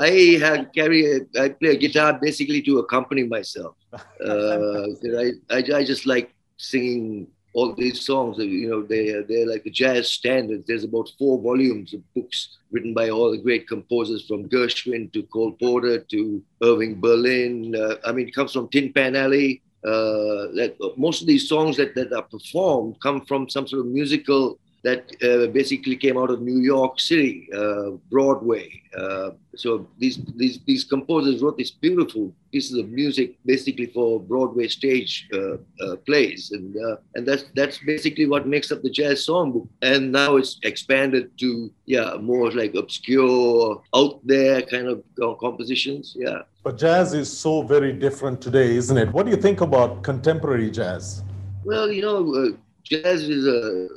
I 0.00 0.38
have 0.40 0.72
carry 0.72 1.00
a, 1.16 1.20
I 1.40 1.48
play 1.50 1.70
a 1.70 1.76
guitar 1.76 2.18
basically 2.20 2.62
to 2.62 2.78
accompany 2.78 3.24
myself. 3.24 3.76
Uh, 4.26 4.86
I, 5.18 5.32
I, 5.50 5.58
I 5.76 5.84
just 5.84 6.04
like 6.04 6.34
singing 6.56 7.28
all 7.54 7.72
these 7.74 8.00
songs. 8.00 8.38
You 8.38 8.68
know, 8.68 8.82
they 8.82 9.12
they're 9.28 9.46
like 9.46 9.64
the 9.64 9.70
jazz 9.70 10.10
standards. 10.10 10.64
There's 10.66 10.84
about 10.84 11.10
four 11.18 11.40
volumes 11.40 11.94
of 11.94 12.00
books 12.14 12.58
written 12.72 12.92
by 12.92 13.10
all 13.10 13.30
the 13.30 13.38
great 13.38 13.66
composers 13.68 14.26
from 14.26 14.48
Gershwin 14.48 15.12
to 15.12 15.22
Cole 15.24 15.52
Porter 15.52 16.00
to 16.00 16.42
Irving 16.62 17.00
Berlin. 17.00 17.74
Uh, 17.76 17.96
I 18.04 18.12
mean, 18.12 18.28
it 18.28 18.34
comes 18.34 18.52
from 18.52 18.68
Tin 18.68 18.92
Pan 18.92 19.16
Alley. 19.16 19.62
Uh, 19.84 20.48
that 20.56 20.74
most 20.96 21.20
of 21.20 21.26
these 21.26 21.46
songs 21.46 21.76
that, 21.76 21.94
that 21.94 22.10
are 22.10 22.22
performed 22.22 22.96
come 23.02 23.20
from 23.26 23.50
some 23.50 23.66
sort 23.68 23.80
of 23.80 23.86
musical 23.86 24.58
that 24.84 25.10
uh, 25.22 25.50
basically 25.50 25.96
came 25.96 26.18
out 26.18 26.30
of 26.30 26.42
New 26.42 26.58
York 26.58 27.00
City, 27.00 27.48
uh, 27.56 27.92
Broadway. 28.10 28.82
Uh, 28.96 29.30
so 29.56 29.88
these, 29.98 30.18
these 30.36 30.60
these 30.66 30.84
composers 30.84 31.42
wrote 31.42 31.56
these 31.56 31.70
beautiful 31.70 32.32
pieces 32.52 32.76
of 32.76 32.90
music, 32.90 33.36
basically 33.46 33.86
for 33.86 34.20
Broadway 34.20 34.68
stage 34.68 35.26
uh, 35.32 35.56
uh, 35.84 35.96
plays, 36.06 36.52
and 36.52 36.76
uh, 36.76 36.96
and 37.14 37.26
that's 37.26 37.44
that's 37.56 37.78
basically 37.78 38.26
what 38.26 38.46
makes 38.46 38.70
up 38.70 38.82
the 38.82 38.90
jazz 38.90 39.26
songbook. 39.26 39.66
And 39.80 40.12
now 40.12 40.36
it's 40.36 40.60
expanded 40.62 41.30
to 41.38 41.72
yeah 41.86 42.16
more 42.20 42.52
like 42.52 42.74
obscure, 42.74 43.82
out 43.94 44.20
there 44.24 44.62
kind 44.62 44.88
of 44.88 45.02
compositions. 45.40 46.14
Yeah. 46.14 46.42
But 46.62 46.76
jazz 46.78 47.14
is 47.14 47.30
so 47.36 47.62
very 47.62 47.92
different 47.92 48.40
today, 48.40 48.76
isn't 48.76 48.96
it? 48.96 49.10
What 49.12 49.24
do 49.24 49.30
you 49.30 49.38
think 49.38 49.62
about 49.62 50.02
contemporary 50.02 50.70
jazz? 50.70 51.22
Well, 51.64 51.90
you 51.90 52.02
know, 52.02 52.56
jazz 52.84 53.22
is 53.22 53.46
a 53.46 53.88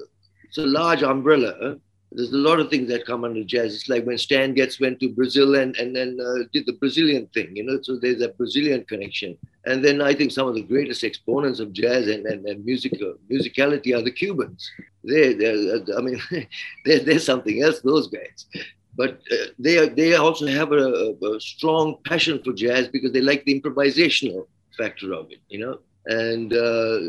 it's 0.47 0.57
a 0.57 0.65
large 0.65 1.03
umbrella. 1.03 1.77
There's 2.11 2.31
a 2.31 2.37
lot 2.37 2.61
of 2.61 2.69
things 2.69 2.87
that 2.89 3.05
come 3.05 3.25
under 3.25 3.43
jazz. 3.43 3.75
It's 3.75 3.89
like 3.89 4.05
when 4.05 4.17
Stan 4.17 4.53
Getz 4.53 4.79
went 4.79 4.99
to 5.01 5.09
Brazil 5.09 5.55
and, 5.55 5.75
and 5.75 5.93
then 5.93 6.17
uh, 6.25 6.45
did 6.53 6.65
the 6.65 6.73
Brazilian 6.73 7.27
thing, 7.33 7.53
you 7.55 7.63
know, 7.63 7.79
so 7.81 7.97
there's 7.97 8.21
a 8.21 8.29
Brazilian 8.29 8.85
connection. 8.85 9.37
And 9.65 9.83
then 9.83 10.01
I 10.01 10.13
think 10.13 10.31
some 10.31 10.47
of 10.47 10.55
the 10.55 10.61
greatest 10.61 11.03
exponents 11.03 11.59
of 11.59 11.73
jazz 11.73 12.07
and, 12.07 12.25
and, 12.25 12.45
and 12.45 12.63
musical, 12.63 13.15
musicality 13.29 13.93
are 13.93 14.01
the 14.01 14.11
Cubans. 14.11 14.71
They, 15.03 15.33
they're, 15.33 15.81
I 15.97 16.01
mean, 16.01 16.21
they're, 16.85 16.99
they're 16.99 17.19
something 17.19 17.61
else, 17.61 17.81
those 17.81 18.07
guys 18.07 18.45
but 18.97 19.21
uh, 19.31 19.35
they 19.59 19.77
are, 19.77 19.85
they 19.85 20.15
also 20.15 20.47
have 20.47 20.71
a, 20.71 21.13
a, 21.23 21.39
strong 21.39 21.97
passion 22.03 22.41
for 22.43 22.51
jazz 22.51 22.87
because 22.87 23.11
they 23.13 23.21
like 23.21 23.45
the 23.45 23.61
improvisational 23.61 24.47
factor 24.75 25.13
of 25.13 25.31
it, 25.31 25.39
you 25.49 25.59
know. 25.59 25.79
And 26.07 26.51
uh, 26.51 26.99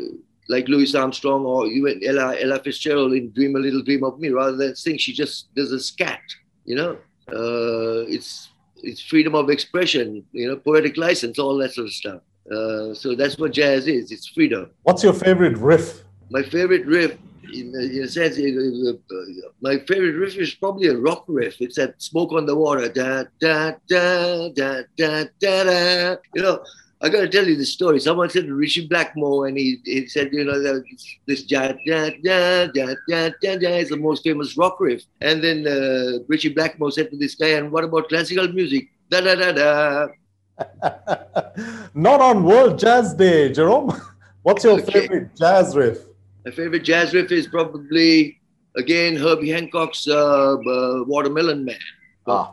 like 0.48 0.68
Louis 0.68 0.94
Armstrong 0.94 1.44
or 1.44 1.66
even 1.66 2.00
Ella, 2.04 2.36
Ella 2.40 2.58
Fitzgerald 2.58 3.12
in 3.12 3.30
Dream 3.30 3.56
a 3.56 3.58
Little 3.58 3.82
Dream 3.82 4.04
of 4.04 4.18
Me, 4.18 4.28
rather 4.30 4.56
than 4.56 4.74
sing, 4.74 4.98
she 4.98 5.12
just 5.12 5.54
does 5.54 5.72
a 5.72 5.80
scat, 5.80 6.20
you 6.64 6.74
know. 6.74 6.96
Uh, 7.30 8.08
it's 8.08 8.48
it's 8.82 9.00
freedom 9.00 9.34
of 9.34 9.50
expression, 9.50 10.24
you 10.32 10.48
know, 10.48 10.56
poetic 10.56 10.96
license, 10.96 11.38
all 11.38 11.56
that 11.58 11.72
sort 11.72 11.88
of 11.88 11.92
stuff. 11.92 12.20
Uh, 12.50 12.94
so 12.94 13.14
that's 13.14 13.36
what 13.38 13.52
jazz 13.52 13.86
is. 13.86 14.10
It's 14.10 14.28
freedom. 14.28 14.70
What's 14.82 15.02
your 15.02 15.12
favorite 15.12 15.58
riff? 15.58 16.04
My 16.30 16.42
favorite 16.42 16.86
riff, 16.86 17.18
in, 17.52 17.74
in 17.74 18.02
a 18.04 18.08
sense, 18.08 18.38
uh, 18.38 19.48
my 19.60 19.78
favorite 19.80 20.14
riff 20.14 20.36
is 20.36 20.54
probably 20.54 20.88
a 20.88 20.96
rock 20.96 21.24
riff. 21.28 21.60
It's 21.60 21.76
that 21.76 22.00
"Smoke 22.00 22.32
on 22.32 22.46
the 22.46 22.56
Water," 22.56 22.88
da 22.88 23.24
da 23.40 23.72
da 23.88 24.48
da 24.50 24.82
da 24.96 25.24
da 25.40 25.64
da. 25.64 26.16
You 26.34 26.42
know, 26.42 26.64
I 27.00 27.08
got 27.08 27.20
to 27.20 27.28
tell 27.28 27.46
you 27.46 27.54
the 27.56 27.64
story. 27.64 28.00
Someone 28.00 28.28
said 28.28 28.46
to 28.46 28.54
Ritchie 28.54 28.88
Blackmore, 28.88 29.46
and 29.46 29.56
he, 29.56 29.80
he 29.84 30.08
said, 30.08 30.32
you 30.32 30.44
know, 30.44 30.82
this 31.26 31.44
ja 31.48 31.72
ja 31.84 32.10
ja 32.24 32.68
ja 32.74 32.94
ja 33.06 33.30
ja 33.40 33.52
ja 33.60 33.70
is 33.76 33.90
the 33.90 33.96
most 33.96 34.24
famous 34.24 34.56
rock 34.56 34.80
riff. 34.80 35.04
And 35.20 35.42
then 35.42 35.66
uh, 35.66 36.18
Ritchie 36.26 36.54
Blackmore 36.54 36.90
said 36.90 37.10
to 37.10 37.16
this 37.16 37.36
guy, 37.36 37.50
and 37.50 37.70
what 37.70 37.84
about 37.84 38.08
classical 38.08 38.48
music? 38.48 38.88
Da 39.10 39.20
da 39.20 39.36
da 39.36 39.52
da. 39.52 40.08
Not 41.94 42.20
on 42.20 42.42
World 42.42 42.80
Jazz 42.80 43.14
Day, 43.14 43.52
Jerome. 43.52 43.92
What's 44.42 44.64
your 44.64 44.80
okay. 44.80 44.92
favorite 44.92 45.36
jazz 45.36 45.76
riff? 45.76 45.98
My 46.44 46.50
favorite 46.50 46.82
jazz 46.82 47.14
riff 47.14 47.30
is 47.30 47.46
probably 47.46 48.40
again 48.76 49.14
Herbie 49.14 49.50
Hancock's 49.50 50.08
uh, 50.08 50.54
uh, 50.56 51.04
Watermelon 51.06 51.64
Man. 51.64 51.78
Ah, 52.26 52.50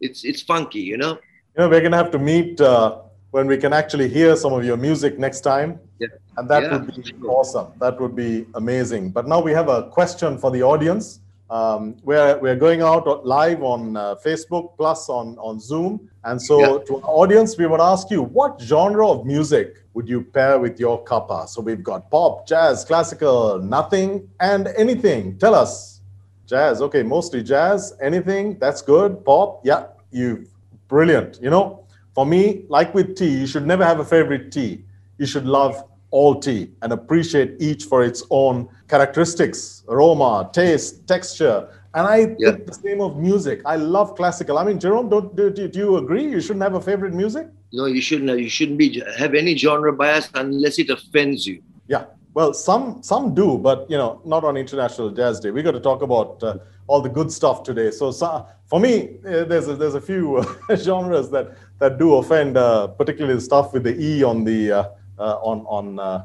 it's 0.00 0.24
it's 0.24 0.42
funky, 0.42 0.80
you 0.80 0.98
know 0.98 1.18
you 1.56 1.62
know, 1.62 1.68
we're 1.68 1.80
going 1.80 1.92
to 1.92 1.98
have 1.98 2.10
to 2.12 2.18
meet 2.18 2.60
uh, 2.60 2.98
when 3.32 3.46
we 3.46 3.56
can 3.56 3.72
actually 3.72 4.08
hear 4.08 4.36
some 4.36 4.52
of 4.52 4.64
your 4.64 4.76
music 4.76 5.18
next 5.18 5.40
time. 5.40 5.78
Yeah. 5.98 6.08
And 6.36 6.48
that 6.48 6.62
yeah. 6.62 6.78
would 6.78 7.04
be 7.04 7.12
awesome. 7.26 7.72
That 7.80 8.00
would 8.00 8.14
be 8.14 8.46
amazing. 8.54 9.10
But 9.10 9.26
now 9.26 9.40
we 9.40 9.52
have 9.52 9.68
a 9.68 9.88
question 9.90 10.38
for 10.38 10.50
the 10.50 10.62
audience. 10.62 11.20
Um, 11.50 11.96
we're, 12.04 12.38
we're 12.38 12.56
going 12.56 12.80
out 12.80 13.26
live 13.26 13.62
on 13.62 13.96
uh, 13.96 14.14
Facebook 14.24 14.76
plus 14.76 15.08
on, 15.08 15.36
on 15.38 15.58
Zoom. 15.58 16.08
And 16.22 16.40
so, 16.40 16.60
yeah. 16.60 16.84
to 16.84 16.96
our 16.98 17.10
audience, 17.10 17.58
we 17.58 17.66
would 17.66 17.80
ask 17.80 18.10
you 18.10 18.22
what 18.22 18.60
genre 18.60 19.08
of 19.08 19.26
music 19.26 19.82
would 19.94 20.08
you 20.08 20.22
pair 20.22 20.60
with 20.60 20.78
your 20.78 21.02
kappa? 21.04 21.48
So, 21.48 21.60
we've 21.60 21.82
got 21.82 22.08
pop, 22.10 22.46
jazz, 22.46 22.84
classical, 22.84 23.58
nothing, 23.58 24.28
and 24.38 24.68
anything. 24.78 25.38
Tell 25.38 25.54
us. 25.54 26.00
Jazz, 26.46 26.82
okay, 26.82 27.04
mostly 27.04 27.44
jazz, 27.44 27.94
anything, 28.02 28.58
that's 28.58 28.82
good. 28.82 29.24
Pop, 29.24 29.60
yeah, 29.64 29.86
you've 30.10 30.48
Brilliant. 30.90 31.38
You 31.40 31.50
know, 31.50 31.86
for 32.14 32.26
me, 32.26 32.64
like 32.68 32.92
with 32.92 33.16
tea, 33.16 33.30
you 33.30 33.46
should 33.46 33.66
never 33.66 33.84
have 33.84 34.00
a 34.00 34.04
favorite 34.04 34.50
tea. 34.50 34.84
You 35.18 35.26
should 35.26 35.46
love 35.46 35.84
all 36.10 36.34
tea 36.40 36.72
and 36.82 36.92
appreciate 36.92 37.54
each 37.60 37.84
for 37.84 38.02
its 38.02 38.24
own 38.30 38.68
characteristics, 38.88 39.84
aroma, 39.88 40.50
taste, 40.52 41.06
texture. 41.06 41.68
And 41.94 42.06
I 42.08 42.34
yeah. 42.38 42.50
think 42.52 42.66
the 42.66 42.74
same 42.74 43.00
of 43.00 43.16
music. 43.16 43.62
I 43.64 43.76
love 43.76 44.16
classical. 44.16 44.58
I 44.58 44.64
mean, 44.64 44.80
Jerome, 44.80 45.08
don't 45.08 45.34
do, 45.36 45.48
do, 45.50 45.68
do 45.68 45.78
you 45.78 45.96
agree? 45.96 46.28
You 46.28 46.40
shouldn't 46.40 46.62
have 46.62 46.74
a 46.74 46.80
favorite 46.80 47.14
music. 47.14 47.46
No, 47.72 47.86
you 47.86 48.00
shouldn't. 48.00 48.36
You 48.38 48.48
shouldn't 48.48 48.78
be 48.78 49.00
have 49.16 49.34
any 49.34 49.56
genre 49.56 49.92
bias 49.92 50.28
unless 50.34 50.80
it 50.80 50.90
offends 50.90 51.46
you. 51.46 51.62
Yeah. 51.86 52.06
Well, 52.32 52.54
some 52.54 53.02
some 53.02 53.34
do, 53.34 53.58
but 53.58 53.90
you 53.90 53.96
know, 53.96 54.20
not 54.24 54.44
on 54.44 54.56
International 54.56 55.10
Jazz 55.10 55.40
Day. 55.40 55.50
We 55.50 55.62
got 55.62 55.72
to 55.72 55.80
talk 55.80 56.02
about 56.02 56.42
uh, 56.42 56.58
all 56.86 57.00
the 57.00 57.08
good 57.08 57.32
stuff 57.32 57.64
today. 57.64 57.90
So, 57.90 58.12
so 58.12 58.46
for 58.66 58.78
me, 58.78 59.16
uh, 59.26 59.44
there's 59.44 59.66
a, 59.66 59.74
there's 59.74 59.94
a 59.94 60.00
few 60.00 60.36
uh, 60.36 60.76
genres 60.76 61.30
that 61.30 61.56
that 61.80 61.98
do 61.98 62.14
offend, 62.16 62.56
uh, 62.56 62.86
particularly 62.88 63.34
the 63.34 63.40
stuff 63.40 63.72
with 63.72 63.82
the 63.82 64.00
E 64.00 64.22
on 64.22 64.44
the 64.44 64.72
uh, 64.72 64.84
uh, 65.18 65.38
on 65.42 65.66
on 65.66 66.24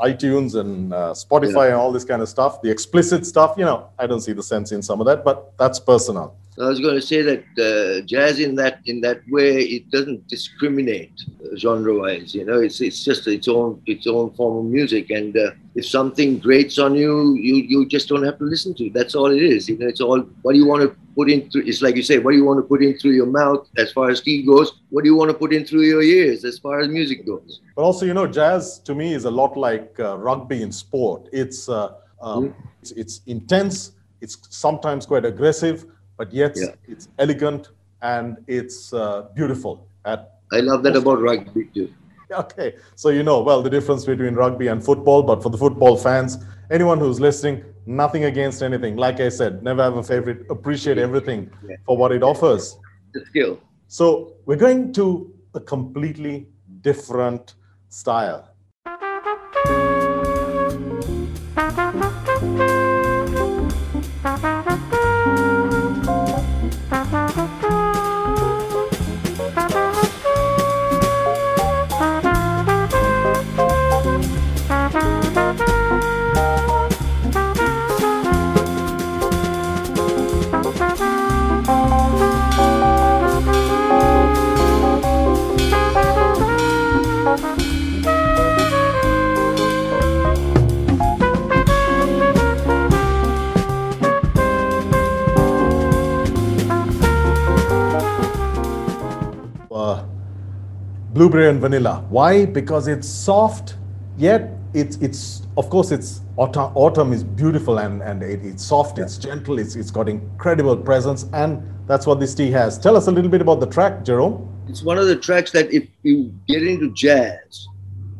iTunes 0.00 0.54
and 0.54 0.92
Spotify 0.92 1.64
yeah. 1.64 1.66
and 1.66 1.74
all 1.74 1.92
this 1.92 2.04
kind 2.04 2.22
of 2.22 2.28
stuff. 2.28 2.62
The 2.62 2.70
explicit 2.70 3.26
stuff, 3.26 3.54
you 3.56 3.64
know, 3.64 3.88
I 3.98 4.06
don't 4.06 4.20
see 4.20 4.32
the 4.32 4.42
sense 4.42 4.72
in 4.72 4.82
some 4.82 5.00
of 5.00 5.06
that, 5.06 5.24
but 5.24 5.56
that's 5.58 5.80
personal. 5.80 6.36
I 6.60 6.66
was 6.66 6.80
going 6.80 6.96
to 6.96 7.02
say 7.02 7.22
that 7.22 7.44
uh, 7.56 8.04
jazz 8.04 8.40
in 8.40 8.56
that 8.56 8.80
in 8.86 9.00
that 9.02 9.20
way 9.28 9.62
it 9.62 9.90
doesn't 9.90 10.26
discriminate 10.26 11.12
uh, 11.40 11.56
genre-wise. 11.56 12.34
You 12.34 12.44
know, 12.44 12.60
it's 12.60 12.80
it's 12.80 13.04
just 13.04 13.28
its 13.28 13.46
own 13.46 13.80
its 13.86 14.08
own 14.08 14.32
form 14.32 14.66
of 14.66 14.72
music, 14.72 15.10
and 15.10 15.36
uh, 15.36 15.52
if 15.76 15.86
something 15.86 16.38
grates 16.38 16.78
on 16.78 16.96
you, 16.96 17.34
you 17.34 17.56
you 17.56 17.86
just 17.86 18.08
don't 18.08 18.24
have 18.24 18.38
to 18.38 18.44
listen 18.44 18.74
to 18.74 18.86
it. 18.86 18.92
That's 18.92 19.14
all 19.14 19.30
it 19.30 19.42
is. 19.42 19.68
You 19.68 19.78
know, 19.78 19.86
it's 19.86 20.00
all 20.00 20.20
what 20.42 20.54
do 20.54 20.58
you 20.58 20.66
want 20.66 20.82
to 20.82 20.96
put 21.14 21.30
in 21.30 21.48
through. 21.48 21.62
It's 21.64 21.80
like 21.80 21.94
you 21.94 22.02
say, 22.02 22.18
what 22.18 22.32
do 22.32 22.36
you 22.36 22.44
want 22.44 22.58
to 22.58 22.66
put 22.66 22.82
in 22.82 22.98
through 22.98 23.12
your 23.12 23.26
mouth 23.26 23.68
as 23.76 23.92
far 23.92 24.10
as 24.10 24.20
tea 24.20 24.42
goes? 24.42 24.72
What 24.90 25.04
do 25.04 25.10
you 25.10 25.16
want 25.16 25.30
to 25.30 25.34
put 25.34 25.52
in 25.52 25.64
through 25.64 25.82
your 25.82 26.02
ears 26.02 26.44
as 26.44 26.58
far 26.58 26.80
as 26.80 26.88
music 26.88 27.24
goes? 27.24 27.60
But 27.76 27.82
also, 27.82 28.04
you 28.04 28.14
know, 28.14 28.26
jazz 28.26 28.80
to 28.80 28.96
me 28.96 29.14
is 29.14 29.26
a 29.26 29.30
lot 29.30 29.56
like 29.56 29.87
uh, 29.98 30.16
rugby 30.18 30.62
in 30.62 30.72
sport. 30.72 31.28
It's 31.32 31.68
uh, 31.68 31.94
um, 32.20 32.50
mm-hmm. 32.50 32.68
it's, 32.82 32.90
it's 32.92 33.20
intense. 33.26 33.92
It's 34.20 34.36
sometimes 34.50 35.06
quite 35.06 35.24
aggressive 35.24 35.86
but 36.18 36.32
yet 36.32 36.52
yeah. 36.56 36.74
it's 36.86 37.08
elegant 37.18 37.68
and 38.02 38.36
it's 38.46 38.92
uh, 38.92 39.28
beautiful. 39.34 39.88
At 40.04 40.34
I 40.52 40.60
love 40.60 40.82
that 40.82 40.96
about 40.96 41.22
rugby 41.22 41.64
too. 41.72 41.94
Okay, 42.30 42.74
so 42.94 43.08
you 43.08 43.22
know 43.22 43.40
well 43.40 43.62
the 43.62 43.70
difference 43.70 44.04
between 44.04 44.34
rugby 44.34 44.66
and 44.66 44.84
football, 44.84 45.22
but 45.22 45.42
for 45.42 45.48
the 45.48 45.56
football 45.56 45.96
fans, 45.96 46.36
anyone 46.70 46.98
who's 46.98 47.18
listening, 47.18 47.64
Nothing 47.86 48.24
against 48.24 48.62
anything. 48.62 48.96
Like 48.96 49.18
I 49.18 49.30
said, 49.30 49.62
never 49.62 49.82
have 49.82 49.96
a 49.96 50.02
favorite. 50.02 50.44
Appreciate 50.50 50.98
everything 50.98 51.50
Yeah. 51.66 51.76
for 51.86 51.96
what 51.96 52.12
it 52.12 52.22
offers. 52.22 52.76
The 53.14 53.24
skill. 53.24 53.58
So 53.86 54.34
we're 54.44 54.60
going 54.60 54.92
to 54.92 55.32
a 55.54 55.60
completely 55.60 56.48
different 56.82 57.54
style. 57.88 58.46
Blueberry 101.18 101.48
and 101.48 101.60
vanilla. 101.60 102.04
Why? 102.10 102.46
Because 102.46 102.86
it's 102.86 103.08
soft, 103.08 103.74
yet 104.16 104.52
it's 104.72 104.96
it's 104.98 105.42
of 105.56 105.68
course 105.68 105.90
it's 105.90 106.20
autumn. 106.36 106.70
Autumn 106.76 107.12
is 107.12 107.24
beautiful 107.24 107.78
and 107.78 108.02
and 108.02 108.22
it, 108.22 108.44
it's 108.44 108.64
soft. 108.64 109.00
It's 109.00 109.18
gentle. 109.18 109.58
It's 109.58 109.74
it's 109.74 109.90
got 109.90 110.08
incredible 110.08 110.76
presence, 110.76 111.26
and 111.32 111.60
that's 111.88 112.06
what 112.06 112.20
this 112.20 112.36
tea 112.36 112.52
has. 112.52 112.78
Tell 112.78 112.96
us 112.96 113.08
a 113.08 113.10
little 113.10 113.30
bit 113.30 113.40
about 113.40 113.58
the 113.58 113.66
track, 113.66 114.04
Jerome. 114.04 114.36
It's 114.68 114.84
one 114.84 114.96
of 114.96 115.08
the 115.08 115.16
tracks 115.16 115.50
that 115.52 115.72
if 115.72 115.88
you 116.04 116.32
get 116.46 116.62
into 116.62 116.92
jazz 116.92 117.66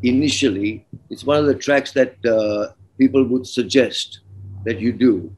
initially, 0.02 0.84
it's 1.08 1.22
one 1.22 1.38
of 1.38 1.46
the 1.46 1.54
tracks 1.54 1.92
that 1.92 2.16
uh, 2.26 2.72
people 2.98 3.22
would 3.28 3.46
suggest 3.46 4.20
that 4.64 4.80
you 4.80 4.92
do. 4.92 5.30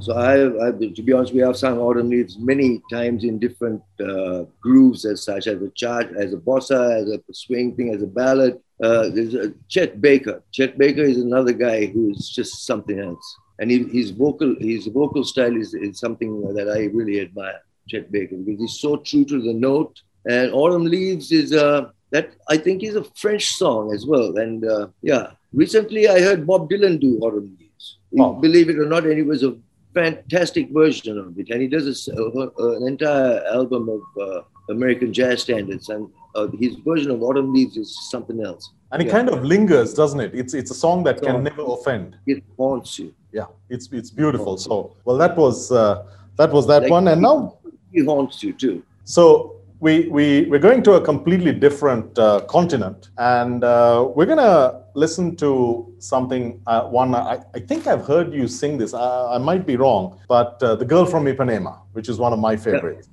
So 0.00 0.12
I, 0.14 0.68
I, 0.68 0.70
to 0.70 1.02
be 1.02 1.12
honest, 1.12 1.34
we 1.34 1.40
have 1.40 1.56
sung 1.56 1.78
Autumn 1.78 2.08
Leaves 2.08 2.38
many 2.38 2.80
times 2.90 3.24
in 3.24 3.38
different 3.38 3.82
uh, 4.00 4.44
grooves 4.60 5.04
as 5.04 5.24
such, 5.24 5.48
as 5.48 5.60
a 5.60 5.70
chart, 5.70 6.12
as 6.16 6.32
a 6.32 6.36
bossa, 6.36 7.02
as 7.02 7.08
a 7.08 7.20
swing 7.32 7.74
thing, 7.74 7.92
as 7.92 8.02
a 8.02 8.06
ballad. 8.06 8.60
Uh, 8.82 9.08
there's 9.08 9.34
a 9.34 9.52
Chet 9.68 10.00
Baker. 10.00 10.42
Chet 10.52 10.78
Baker 10.78 11.02
is 11.02 11.18
another 11.18 11.52
guy 11.52 11.86
who 11.86 12.12
is 12.12 12.30
just 12.30 12.64
something 12.64 13.00
else, 13.00 13.36
and 13.58 13.70
he, 13.70 13.82
his 13.88 14.10
vocal 14.10 14.54
his 14.60 14.86
vocal 14.86 15.24
style 15.24 15.56
is, 15.56 15.74
is 15.74 15.98
something 15.98 16.54
that 16.54 16.68
I 16.70 16.84
really 16.96 17.20
admire. 17.20 17.60
Chet 17.88 18.12
Baker 18.12 18.36
because 18.36 18.60
he's 18.60 18.80
so 18.80 18.98
true 18.98 19.24
to 19.24 19.40
the 19.40 19.52
note. 19.52 20.00
And 20.28 20.52
Autumn 20.52 20.84
Leaves 20.84 21.32
is 21.32 21.52
uh, 21.52 21.90
that 22.10 22.32
I 22.48 22.56
think 22.56 22.82
is 22.82 22.96
a 22.96 23.04
French 23.16 23.46
song 23.46 23.92
as 23.94 24.06
well. 24.06 24.36
And 24.36 24.64
uh, 24.64 24.88
yeah, 25.02 25.30
recently 25.52 26.06
I 26.06 26.20
heard 26.20 26.46
Bob 26.46 26.68
Dylan 26.70 27.00
do 27.00 27.18
Autumn 27.20 27.56
Leaves. 27.58 27.98
Wow. 28.10 28.34
Believe 28.34 28.68
it 28.68 28.78
or 28.78 28.86
not, 28.86 29.04
and 29.04 29.18
it 29.18 29.26
was 29.26 29.42
a 29.42 29.56
fantastic 29.94 30.70
version 30.70 31.18
of 31.18 31.38
it. 31.38 31.50
And 31.50 31.60
he 31.62 31.68
does 31.68 32.08
a 32.08 32.14
uh, 32.14 32.50
uh, 32.58 32.76
an 32.76 32.86
entire 32.86 33.44
album 33.46 33.88
of 33.88 34.02
uh, 34.20 34.42
American 34.70 35.12
jazz 35.12 35.42
standards, 35.42 35.88
and 35.88 36.08
uh, 36.34 36.48
his 36.58 36.76
version 36.76 37.10
of 37.10 37.22
Autumn 37.22 37.52
Leaves 37.52 37.76
is 37.76 37.96
something 38.10 38.42
else. 38.44 38.70
And 38.92 39.02
it 39.02 39.06
Yeah. 39.06 39.12
kind 39.12 39.28
of 39.28 39.44
lingers, 39.44 39.94
doesn't 39.94 40.20
it? 40.20 40.34
It's 40.34 40.54
it's 40.54 40.70
a 40.70 40.74
song 40.74 41.04
that 41.04 41.20
can 41.22 41.42
never 41.42 41.62
offend. 41.62 42.16
It 42.26 42.42
haunts 42.56 42.98
you. 42.98 43.14
Yeah, 43.32 43.46
it's 43.68 43.88
it's 43.92 44.10
beautiful. 44.10 44.56
So 44.56 44.94
well, 45.04 45.18
that 45.18 45.36
was 45.36 45.70
uh, 45.72 46.04
that 46.36 46.50
was 46.52 46.66
that 46.66 46.82
Like- 46.82 46.90
one, 46.90 47.08
and 47.08 47.20
now 47.22 47.58
he 47.92 48.04
haunts 48.04 48.42
you 48.42 48.52
too. 48.52 48.82
So 49.04 49.56
we 49.80 50.08
we 50.08 50.46
we're 50.50 50.58
going 50.58 50.82
to 50.82 50.94
a 50.94 51.00
completely 51.00 51.52
different 51.52 52.18
uh, 52.18 52.40
continent, 52.48 53.10
and 53.18 53.62
uh, 53.62 54.08
we're 54.14 54.26
gonna 54.26 54.82
listen 54.94 55.36
to 55.36 55.86
something. 55.98 56.60
Uh, 56.66 56.82
one 56.82 57.14
I, 57.14 57.38
I 57.54 57.60
think 57.60 57.86
I've 57.86 58.04
heard 58.04 58.32
you 58.32 58.48
sing 58.48 58.78
this. 58.78 58.92
I, 58.92 59.34
I 59.34 59.38
might 59.38 59.66
be 59.66 59.76
wrong, 59.76 60.18
but 60.28 60.60
uh, 60.62 60.74
the 60.74 60.84
girl 60.84 61.04
from 61.06 61.26
Ipanema, 61.26 61.78
which 61.92 62.08
is 62.08 62.18
one 62.18 62.32
of 62.32 62.40
my 62.40 62.56
favorites. 62.56 63.08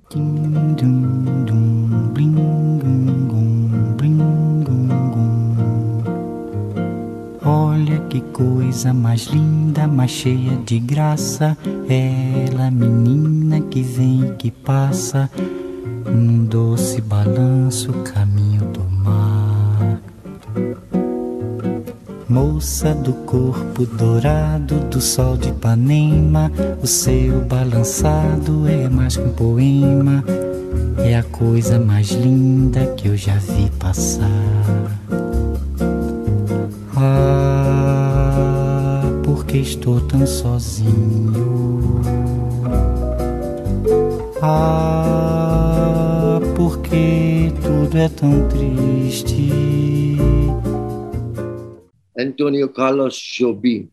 Olha 7.44 8.00
que 8.08 8.20
coisa 8.32 8.92
mais 8.92 9.26
linda, 9.26 9.86
mais 9.86 10.10
cheia 10.10 10.56
de 10.64 10.80
graça. 10.80 11.56
Ela, 11.88 12.72
menina 12.72 13.60
que 13.60 13.82
vem 13.82 14.32
e 14.32 14.34
que 14.34 14.50
passa, 14.50 15.30
num 16.06 16.44
doce 16.44 17.00
balanço, 17.00 17.92
caminho 18.14 18.64
do 18.66 18.84
mar. 19.04 20.00
Moça 22.28 22.94
do 22.94 23.12
corpo 23.12 23.86
dourado 23.86 24.80
do 24.90 25.00
sol 25.00 25.36
de 25.36 25.48
Ipanema, 25.48 26.50
o 26.82 26.86
seu 26.86 27.40
balançado 27.42 28.68
é 28.68 28.88
mais 28.88 29.16
que 29.16 29.22
um 29.22 29.32
poema, 29.32 30.24
é 30.98 31.16
a 31.16 31.22
coisa 31.22 31.78
mais 31.78 32.10
linda 32.10 32.84
que 32.96 33.08
eu 33.08 33.16
já 33.16 33.36
vi 33.36 33.70
passar. 33.78 34.26
Ah, 36.96 38.22
porque 39.22 39.58
estou 39.58 40.00
tão 40.00 40.26
sozinho? 40.26 42.00
Ah, 44.42 45.15
é 47.98 48.08
tão 48.08 48.48
triste. 48.48 49.50
Antonio 52.18 52.68
Carlos 52.68 53.16
Jobim 53.16 53.88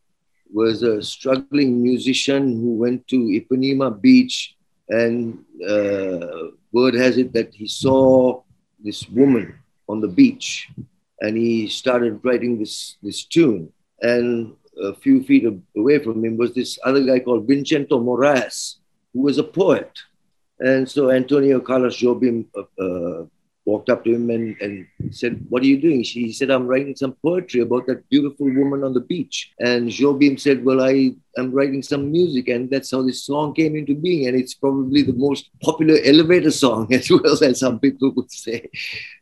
was 0.54 0.84
a 0.84 1.02
struggling 1.02 1.82
musician 1.82 2.54
who 2.62 2.78
went 2.78 3.08
to 3.08 3.18
Ipanema 3.18 3.89
Beach, 3.89 4.56
and 4.89 5.39
uh, 5.68 6.52
word 6.72 6.96
has 6.96 7.18
it 7.18 7.34
that 7.34 7.54
he 7.54 7.68
saw 7.68 8.42
this 8.84 9.08
woman 9.10 9.56
on 9.88 10.02
the 10.02 10.08
beach, 10.08 10.70
and 11.22 11.38
he 11.38 11.68
started 11.68 12.20
writing 12.24 12.60
this 12.60 12.98
this 13.02 13.26
tune. 13.26 13.72
And 14.02 14.56
a 14.82 14.94
few 14.94 15.24
feet 15.24 15.46
away 15.78 16.00
from 16.00 16.24
him 16.24 16.38
was 16.38 16.54
this 16.54 16.78
other 16.84 17.04
guy 17.04 17.20
called 17.20 17.48
Vincento 17.48 18.02
Moraes, 18.02 18.80
who 19.13 19.22
was 19.22 19.38
a 19.38 19.44
poet. 19.44 19.92
And 20.60 20.89
so 20.89 21.12
Antonio 21.12 21.60
Carlos 21.60 21.98
Jobim 21.98 22.46
uh, 22.56 22.84
uh, 22.84 23.26
walked 23.65 23.89
up 23.89 24.04
to 24.04 24.13
him 24.13 24.30
and, 24.30 24.60
and 24.62 24.88
said, 25.12 25.45
What 25.49 25.63
are 25.63 25.67
you 25.67 25.80
doing? 25.80 26.04
She, 26.04 26.23
he 26.26 26.34
said, 26.34 26.49
I'm 26.49 26.67
writing 26.67 26.95
some 26.95 27.15
poetry 27.23 27.62
about 27.62 27.88
that 27.88 28.08
beautiful 28.10 28.47
woman 28.54 28.84
on 28.84 28.93
the 28.93 28.99
beach. 28.99 29.54
And 29.60 29.89
Jobim 29.89 30.39
said, 30.39 30.63
Well, 30.65 30.82
I 30.82 31.15
am 31.38 31.52
writing 31.52 31.82
some 31.82 32.12
music. 32.12 32.49
And 32.49 32.69
that's 32.69 32.91
how 32.91 33.02
this 33.04 33.23
song 33.23 33.54
came 33.54 33.76
into 33.76 33.95
being. 33.95 34.28
And 34.28 34.38
it's 34.38 34.54
probably 34.54 35.02
the 35.02 35.13
most 35.13 35.49
popular 35.62 35.97
elevator 36.04 36.52
song 36.52 36.93
as 36.93 37.10
well 37.10 37.43
as 37.43 37.60
some 37.60 37.80
people 37.80 38.12
would 38.15 38.32
say. 38.32 38.69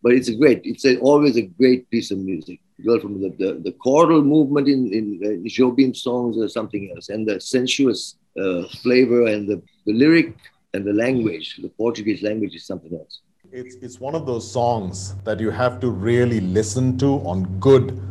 But 0.01 0.13
it's 0.13 0.29
a 0.29 0.35
great, 0.35 0.61
it's 0.63 0.85
a, 0.85 0.97
always 0.99 1.37
a 1.37 1.43
great 1.43 1.89
piece 1.89 2.11
of 2.11 2.17
music. 2.17 2.59
Girl 2.83 2.99
from 2.99 3.21
the, 3.21 3.29
the, 3.37 3.61
the 3.63 3.71
choral 3.73 4.23
movement 4.23 4.67
in, 4.67 4.91
in, 4.91 5.19
in 5.23 5.43
Jobim's 5.43 6.01
songs 6.01 6.37
or 6.37 6.47
something 6.47 6.91
else. 6.95 7.09
And 7.09 7.27
the 7.27 7.39
sensuous 7.39 8.17
uh, 8.41 8.63
flavor 8.81 9.27
and 9.27 9.47
the, 9.47 9.61
the 9.85 9.93
lyric 9.93 10.35
and 10.73 10.83
the 10.83 10.93
language, 10.93 11.57
the 11.57 11.69
Portuguese 11.69 12.23
language 12.23 12.55
is 12.55 12.65
something 12.65 12.93
else. 12.95 13.19
It's 13.53 13.75
it's 13.81 13.99
one 13.99 14.15
of 14.15 14.25
those 14.25 14.49
songs 14.49 15.13
that 15.25 15.41
you 15.41 15.49
have 15.49 15.81
to 15.81 15.89
really 15.89 16.39
listen 16.39 16.97
to 16.99 17.15
on 17.31 17.43
good 17.59 18.01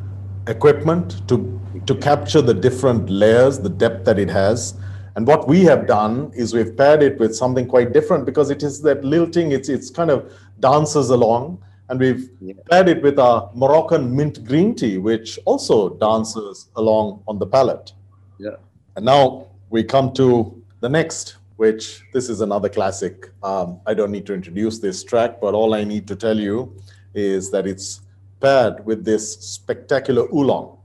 equipment 0.49 1.27
to 1.29 1.59
to 1.87 1.95
capture 1.95 2.43
the 2.43 2.53
different 2.53 3.09
layers, 3.09 3.59
the 3.59 3.71
depth 3.71 4.05
that 4.05 4.19
it 4.19 4.29
has. 4.29 4.75
And 5.17 5.27
what 5.27 5.49
we 5.49 5.65
have 5.65 5.87
done 5.87 6.31
is 6.35 6.53
we've 6.53 6.77
paired 6.77 7.03
it 7.03 7.19
with 7.19 7.35
something 7.35 7.67
quite 7.67 7.95
different 7.95 8.27
because 8.27 8.51
it 8.51 8.63
is 8.63 8.83
that 8.83 9.03
lilting, 9.03 9.53
it's 9.53 9.71
it's 9.71 9.89
kind 9.89 10.11
of 10.11 10.31
dances 10.61 11.09
along. 11.09 11.59
And 11.89 11.99
we've 11.99 12.29
Yeah. 12.41 12.55
paired 12.71 12.89
it 12.89 13.03
with 13.03 13.19
our 13.19 13.51
Moroccan 13.55 14.15
mint 14.15 14.45
green 14.45 14.75
tea, 14.75 14.99
which 14.99 15.39
also 15.47 15.89
dances 16.07 16.69
along 16.77 17.23
on 17.27 17.39
the 17.39 17.47
palate. 17.47 17.95
Yeah. 18.39 18.57
And 18.97 19.07
now 19.07 19.47
we 19.71 19.85
come 19.85 20.13
to 20.13 20.55
the 20.81 20.89
next, 20.89 21.37
which 21.61 22.03
this 22.15 22.31
is 22.31 22.41
another 22.41 22.71
classic. 22.71 23.29
Um, 23.43 23.81
I 23.87 23.93
don't 23.93 24.11
need 24.11 24.25
to 24.29 24.33
introduce 24.33 24.79
this 24.79 25.05
track, 25.05 25.43
but 25.43 25.53
all 25.53 25.75
I 25.75 25.85
need 25.85 26.09
to 26.09 26.17
tell 26.17 26.39
you 26.39 26.75
is 27.13 27.51
that 27.51 27.67
it's 27.67 28.01
paired 28.41 28.87
with 28.87 29.05
this 29.05 29.25
spectacular 29.57 30.27
oolong. 30.33 30.79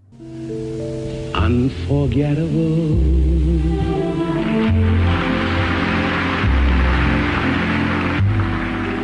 unforgettable. 1.34 2.98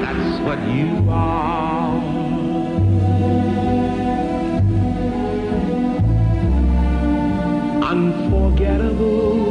That's 0.03 0.39
what 0.47 0.59
you 0.75 0.89
are. 1.09 1.95
Unforgettable. 7.93 9.50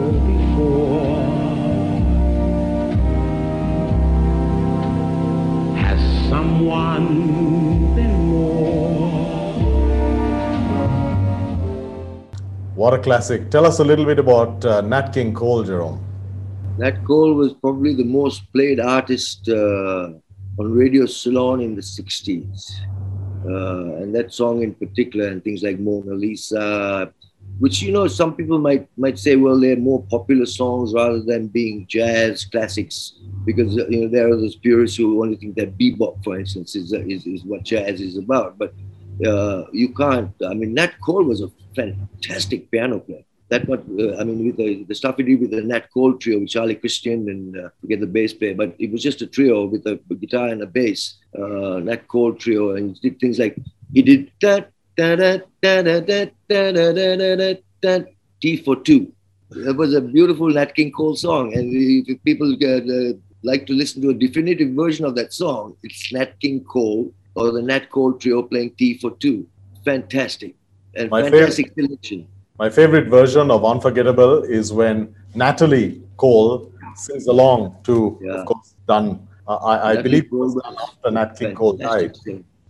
What 12.81 12.95
a 12.95 12.97
classic. 12.97 13.51
Tell 13.51 13.67
us 13.67 13.77
a 13.77 13.83
little 13.83 14.05
bit 14.05 14.17
about 14.17 14.65
uh, 14.65 14.81
Nat 14.81 15.13
King 15.13 15.35
Cole, 15.35 15.63
Jerome. 15.63 16.03
Nat 16.79 17.05
Cole 17.05 17.35
was 17.35 17.53
probably 17.53 17.93
the 17.93 18.03
most 18.03 18.51
played 18.53 18.79
artist 18.79 19.47
uh, 19.47 20.09
on 20.57 20.73
Radio 20.73 21.05
Ceylon 21.05 21.61
in 21.61 21.75
the 21.75 21.83
60s. 21.83 22.71
Uh, 23.45 24.01
and 24.01 24.15
that 24.15 24.33
song 24.33 24.63
in 24.63 24.73
particular, 24.73 25.27
and 25.27 25.43
things 25.43 25.61
like 25.61 25.77
Mona 25.77 26.15
Lisa, 26.15 27.13
which, 27.59 27.83
you 27.83 27.91
know, 27.91 28.07
some 28.07 28.35
people 28.35 28.57
might, 28.57 28.87
might 28.97 29.19
say, 29.19 29.35
well, 29.35 29.59
they're 29.59 29.75
more 29.77 30.03
popular 30.09 30.47
songs 30.47 30.91
rather 30.91 31.21
than 31.21 31.49
being 31.49 31.85
jazz 31.87 32.45
classics, 32.45 33.13
because, 33.45 33.75
you 33.75 34.01
know, 34.01 34.07
there 34.07 34.27
are 34.27 34.35
those 34.35 34.55
purists 34.55 34.97
who 34.97 35.21
only 35.21 35.37
think 35.37 35.55
that 35.55 35.77
bebop, 35.77 36.23
for 36.23 36.39
instance, 36.39 36.75
is, 36.75 36.93
is, 36.93 37.27
is 37.27 37.43
what 37.43 37.61
jazz 37.61 38.01
is 38.01 38.17
about. 38.17 38.57
But 38.57 38.73
uh, 39.25 39.65
you 39.71 39.93
can't, 39.93 40.33
I 40.47 40.53
mean, 40.53 40.73
Nat 40.73 40.93
Cole 41.03 41.23
was 41.23 41.41
a 41.41 41.49
fantastic 41.75 42.69
piano 42.71 42.99
player 42.99 43.23
that 43.51 43.67
what 43.67 43.81
uh, 43.99 44.15
I 44.19 44.23
mean 44.23 44.45
with 44.45 44.57
the, 44.57 44.85
the 44.85 44.95
stuff 44.95 45.17
he 45.17 45.23
did 45.23 45.41
with 45.41 45.51
the 45.51 45.61
Nat 45.61 45.91
Cole 45.93 46.13
trio 46.13 46.39
with 46.39 46.49
Charlie 46.49 46.79
Christian 46.83 47.29
and 47.29 47.57
uh, 47.57 47.69
forget 47.81 47.99
the 47.99 48.07
bass 48.07 48.33
player, 48.33 48.55
but 48.55 48.73
it 48.79 48.91
was 48.91 49.03
just 49.03 49.21
a 49.21 49.27
trio 49.27 49.65
with 49.65 49.85
a, 49.85 49.99
a 50.09 50.15
guitar 50.15 50.47
and 50.47 50.61
a 50.61 50.65
bass. 50.65 51.17
Uh, 51.37 51.79
Nat 51.87 52.07
Cole 52.07 52.33
trio, 52.33 52.75
and 52.75 52.97
he 53.01 53.09
did 53.09 53.19
things 53.19 53.39
like 53.39 53.57
he 53.93 54.01
did 54.01 54.31
that 54.41 54.71
da 54.95 55.15
da 55.15 55.31
da 55.61 55.81
da 55.81 55.99
da 55.99 56.25
da 56.49 56.91
da 56.93 57.35
da 57.35 57.53
da 57.81 57.99
Tea 58.41 58.55
for 58.55 58.77
Two. 58.77 59.11
That 59.49 59.75
was 59.75 59.93
a 59.93 60.01
beautiful 60.01 60.49
Nat 60.49 60.73
King 60.73 60.91
Cole 60.93 61.17
song, 61.17 61.53
and 61.53 61.67
if 62.07 62.23
people 62.23 62.53
uh, 62.53 63.13
like 63.43 63.65
to 63.67 63.73
listen 63.73 64.01
to 64.03 64.11
a 64.11 64.13
definitive 64.13 64.71
version 64.71 65.03
of 65.03 65.15
that 65.15 65.33
song, 65.33 65.75
it's 65.83 66.13
Nat 66.13 66.39
King 66.39 66.63
Cole 66.63 67.13
or 67.35 67.51
the 67.51 67.61
Nat 67.61 67.89
Cole 67.89 68.13
trio 68.13 68.43
playing 68.43 68.71
Tea 68.71 68.97
for 68.97 69.11
Two. 69.17 69.47
Fantastic 69.85 70.55
and 70.95 71.09
My 71.09 71.23
fantastic 71.23 71.73
selection. 71.73 72.27
My 72.59 72.69
favorite 72.69 73.07
version 73.07 73.49
of 73.49 73.65
Unforgettable 73.65 74.43
is 74.43 74.71
when 74.71 75.15
Natalie 75.33 76.01
Cole 76.17 76.71
sings 76.95 77.27
along 77.27 77.77
to, 77.83 78.19
Yeah. 78.21 78.41
of 78.41 78.45
course, 78.45 78.75
done. 78.87 79.27
Uh, 79.47 79.55
I, 79.55 79.91
I 79.91 80.01
believe 80.01 80.25
it 80.25 80.29
Cole 80.29 80.39
was 80.39 80.61
after 80.79 81.11
Nat 81.11 81.37
King 81.39 81.55
Cole 81.55 81.73
died. 81.73 82.15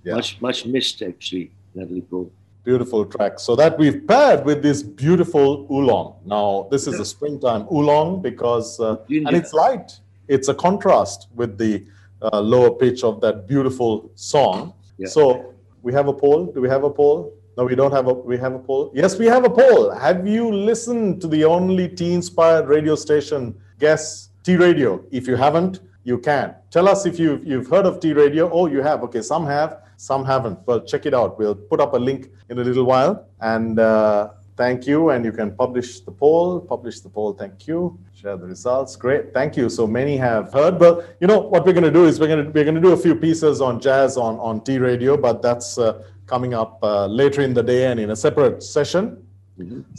Yeah. 0.03 0.15
Much, 0.15 0.41
much 0.41 0.65
missed 0.65 1.01
actually, 1.01 1.51
Natalie 1.75 2.01
Cole. 2.09 2.31
Beautiful 2.63 3.05
track. 3.05 3.39
So 3.39 3.55
that 3.55 3.77
we've 3.77 4.07
paired 4.07 4.45
with 4.45 4.61
this 4.61 4.81
beautiful 4.83 5.67
oolong. 5.69 6.15
Now, 6.25 6.67
this 6.71 6.87
is 6.87 6.99
a 6.99 7.05
springtime 7.05 7.67
oolong 7.71 8.21
because, 8.21 8.79
uh, 8.79 8.97
and 9.09 9.35
it's 9.35 9.51
light. 9.51 9.99
It's 10.27 10.47
a 10.47 10.53
contrast 10.53 11.27
with 11.35 11.57
the 11.57 11.83
uh, 12.21 12.39
lower 12.39 12.71
pitch 12.71 13.03
of 13.03 13.21
that 13.21 13.47
beautiful 13.47 14.11
song. 14.15 14.73
Yeah. 14.97 15.07
So 15.07 15.53
we 15.81 15.93
have 15.93 16.07
a 16.07 16.13
poll. 16.13 16.47
Do 16.47 16.61
we 16.61 16.69
have 16.69 16.83
a 16.83 16.89
poll? 16.89 17.33
No, 17.57 17.65
we 17.65 17.75
don't 17.75 17.91
have 17.91 18.07
a. 18.07 18.13
We 18.13 18.37
have 18.37 18.53
a 18.53 18.59
poll. 18.59 18.91
Yes, 18.93 19.17
we 19.19 19.25
have 19.25 19.43
a 19.43 19.49
poll. 19.49 19.91
Have 19.91 20.27
you 20.27 20.51
listened 20.51 21.21
to 21.21 21.27
the 21.27 21.43
only 21.43 21.89
tea-inspired 21.89 22.67
radio 22.67 22.95
station, 22.95 23.55
Guess 23.79 24.29
T 24.43 24.55
Radio? 24.55 25.03
If 25.11 25.27
you 25.27 25.35
haven't, 25.35 25.81
you 26.03 26.17
can. 26.17 26.55
Tell 26.69 26.87
us 26.87 27.05
if 27.05 27.19
you've 27.19 27.45
you've 27.45 27.67
heard 27.67 27.85
of 27.85 27.99
T 27.99 28.13
Radio. 28.13 28.49
Oh, 28.49 28.67
you 28.67 28.81
have. 28.81 29.03
Okay, 29.03 29.21
some 29.21 29.45
have, 29.45 29.81
some 29.97 30.23
haven't. 30.23 30.59
Well, 30.65 30.81
check 30.81 31.05
it 31.05 31.13
out. 31.13 31.37
We'll 31.37 31.55
put 31.55 31.81
up 31.81 31.93
a 31.93 31.97
link 31.97 32.29
in 32.49 32.57
a 32.57 32.63
little 32.63 32.85
while. 32.85 33.27
And 33.41 33.79
uh, 33.79 34.29
thank 34.61 34.79
you. 34.91 34.99
And 35.11 35.19
you 35.27 35.33
can 35.39 35.49
publish 35.63 35.89
the 36.07 36.13
poll. 36.23 36.45
Publish 36.73 36.97
the 37.05 37.11
poll. 37.15 37.31
Thank 37.41 37.55
you. 37.69 37.79
Share 38.19 38.37
the 38.43 38.47
results. 38.55 38.91
Great. 39.05 39.23
Thank 39.37 39.51
you. 39.59 39.65
So 39.79 39.83
many 39.99 40.15
have 40.29 40.45
heard. 40.57 40.75
But 40.85 40.93
you 41.21 41.27
know 41.31 41.39
what 41.53 41.61
we're 41.65 41.77
going 41.79 41.89
to 41.91 41.97
do 42.01 42.05
is 42.09 42.13
we're 42.21 42.33
going 42.33 42.43
to 42.45 42.49
we're 42.55 42.67
going 42.69 42.79
to 42.81 42.85
do 42.89 42.93
a 42.99 43.01
few 43.05 43.15
pieces 43.27 43.55
on 43.67 43.73
jazz 43.87 44.11
on 44.27 44.33
on 44.49 44.55
T 44.67 44.69
Radio. 44.89 45.11
But 45.27 45.35
that's 45.47 45.69
uh, 45.77 46.03
coming 46.33 46.53
up 46.61 46.71
uh, 46.83 47.07
later 47.21 47.41
in 47.47 47.53
the 47.59 47.65
day 47.73 47.81
and 47.91 47.97
in 48.03 48.09
a 48.11 48.15
separate 48.27 48.57
session. 48.77 49.03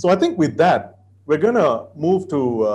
So 0.01 0.07
I 0.14 0.16
think 0.22 0.33
with 0.44 0.55
that, 0.64 0.81
we're 1.27 1.42
going 1.46 1.61
to 1.66 1.70
move 2.07 2.22
to 2.35 2.40
uh, 2.62 2.68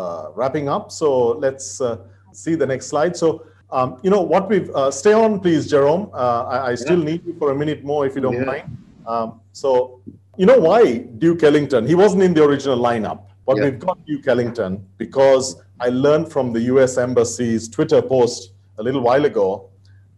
uh, 0.00 0.22
wrapping 0.38 0.66
up. 0.76 0.84
So 1.00 1.08
let's 1.46 1.80
uh, 1.80 1.98
see 2.42 2.54
the 2.62 2.66
next 2.72 2.86
slide. 2.92 3.14
So, 3.22 3.28
um, 3.70 3.88
you 4.04 4.10
know, 4.14 4.22
what 4.32 4.44
we've, 4.50 4.70
uh, 4.80 4.90
stay 4.90 5.14
on, 5.24 5.30
please, 5.44 5.62
Jerome. 5.72 6.04
Uh, 6.12 6.42
I, 6.54 6.56
I 6.70 6.74
still 6.84 7.02
need 7.10 7.20
you 7.28 7.34
for 7.40 7.48
a 7.54 7.56
minute 7.62 7.80
more, 7.90 8.02
if 8.08 8.12
you 8.16 8.22
don't 8.26 8.40
Yeah. 8.40 8.52
mind. 8.54 8.66
Um, 9.12 9.28
so, 9.62 10.00
you 10.42 10.46
know 10.50 10.58
why 10.58 10.82
Duke 11.22 11.44
Ellington? 11.44 11.86
He 11.86 11.94
wasn't 11.94 12.22
in 12.24 12.34
the 12.34 12.42
original 12.42 12.76
lineup, 12.88 13.18
but 13.46 13.56
Yeah. 13.56 13.64
we've 13.64 13.78
got 13.78 13.96
Duke 14.08 14.26
Ellington 14.26 14.72
because 15.02 15.46
I 15.86 15.88
learned 16.06 16.26
from 16.34 16.46
the 16.56 16.62
US 16.72 16.98
Embassy's 17.04 17.68
Twitter 17.74 18.00
post 18.14 18.40
a 18.80 18.82
little 18.86 19.02
while 19.08 19.24
ago 19.32 19.46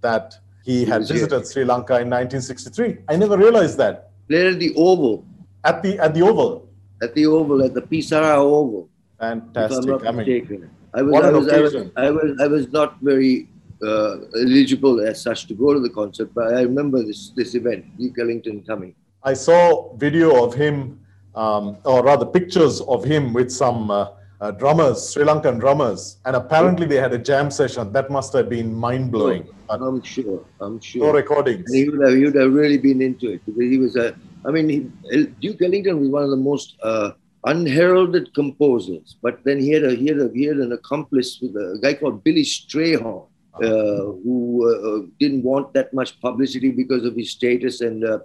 that 0.07 0.27
he 0.69 0.77
had 0.87 1.01
was 1.01 1.11
here. 1.11 1.17
visited 1.19 1.47
Sri 1.51 1.65
Lanka 1.73 1.97
in 2.05 2.09
1963. 2.09 3.05
I 3.13 3.17
never 3.25 3.37
realized 3.37 3.77
that 3.83 3.95
Played 4.31 4.47
at 4.55 4.59
the 4.65 4.71
Oval, 4.89 5.15
at 5.71 5.83
the 5.83 5.93
at 6.07 6.15
the 6.17 6.23
Oval. 6.31 6.53
at 7.03 7.13
the 7.15 7.27
Oval, 7.27 7.63
at 7.67 7.75
the 7.79 7.83
P. 7.91 8.01
Sara 8.01 8.35
Oval. 8.43 8.89
Fantastic. 9.21 9.85
not 9.85 10.07
I 10.07 10.13
mean. 10.13 10.71
I 10.99 11.03
was, 11.03 11.13
what 11.13 11.25
I 11.27 11.33
was, 11.39 11.49
I 11.59 11.61
was. 11.67 11.75
I 12.07 12.11
was, 12.19 12.29
I 12.45 12.47
was 12.57 12.65
not 12.79 12.91
very 13.11 13.35
uh, 13.89 14.15
eligible 14.45 14.97
as 15.11 15.21
such 15.29 15.41
to 15.49 15.55
go 15.63 15.75
to 15.77 15.81
the 15.87 15.93
concert, 16.01 16.29
but 16.39 16.55
I 16.59 16.63
remember 16.71 16.99
this 17.09 17.21
this 17.41 17.55
event, 17.61 17.81
Duke 17.99 18.19
Ellington 18.25 18.63
coming. 18.73 18.95
I 19.25 19.33
saw 19.33 19.97
video 19.97 20.45
of 20.45 20.55
him, 20.55 21.01
um, 21.35 21.79
or 21.85 22.05
rather 22.05 22.27
pictures 22.27 22.83
of 22.83 23.05
him 23.05 23.33
with 23.33 23.51
some 23.51 23.91
uh, 23.91 24.09
uh, 24.41 24.51
drummers, 24.51 25.13
Sri 25.13 25.25
Lankan 25.25 25.59
drummers, 25.59 26.19
and 26.27 26.37
apparently 26.37 26.87
they 26.87 26.97
had 26.97 27.15
a 27.15 27.19
jam 27.19 27.51
session. 27.51 27.91
That 27.93 28.11
must 28.11 28.35
have 28.35 28.51
been 28.51 28.75
mind 28.75 29.11
blowing. 29.11 29.49
But 29.67 29.81
I'm 29.81 30.03
sure. 30.03 30.45
I'm 30.61 30.79
sure. 30.79 31.07
no 31.07 31.13
recordings. 31.15 31.65
And 31.67 31.75
he 31.75 31.89
would 31.89 32.07
have, 32.07 32.19
he 32.19 32.25
would 32.25 32.35
have 32.35 32.53
really 32.53 32.77
been 32.77 33.01
into 33.01 33.33
it 33.33 33.41
because 33.47 33.63
he 33.63 33.79
was 33.79 33.97
a. 33.97 34.15
I 34.45 34.51
mean, 34.51 34.69
he, 34.69 35.27
Duke 35.41 35.63
Ellington 35.63 36.01
was 36.01 36.11
one 36.11 36.23
of 36.25 36.31
the 36.31 36.37
most 36.37 36.77
uh, 36.83 37.13
unheralded 37.45 38.35
composers. 38.35 39.17
But 39.23 39.43
then 39.45 39.59
he 39.59 39.71
had 39.71 39.85
a 39.85 39.95
he 39.95 40.07
had 40.09 40.19
a, 40.19 40.29
he 40.35 40.45
had 40.45 40.59
an 40.59 40.73
accomplice 40.73 41.39
with 41.41 41.57
a 41.57 41.79
guy 41.81 41.95
called 41.95 42.23
Billy 42.25 42.43
Strayhorn, 42.43 43.27
uh, 43.55 43.61
who 43.63 44.69
uh, 44.69 45.07
didn't 45.19 45.45
want 45.45 45.73
that 45.73 45.95
much 45.95 46.21
publicity 46.21 46.71
because 46.71 47.05
of 47.07 47.17
his 47.17 47.31
status 47.31 47.81
and 47.81 48.05
uh, 48.05 48.19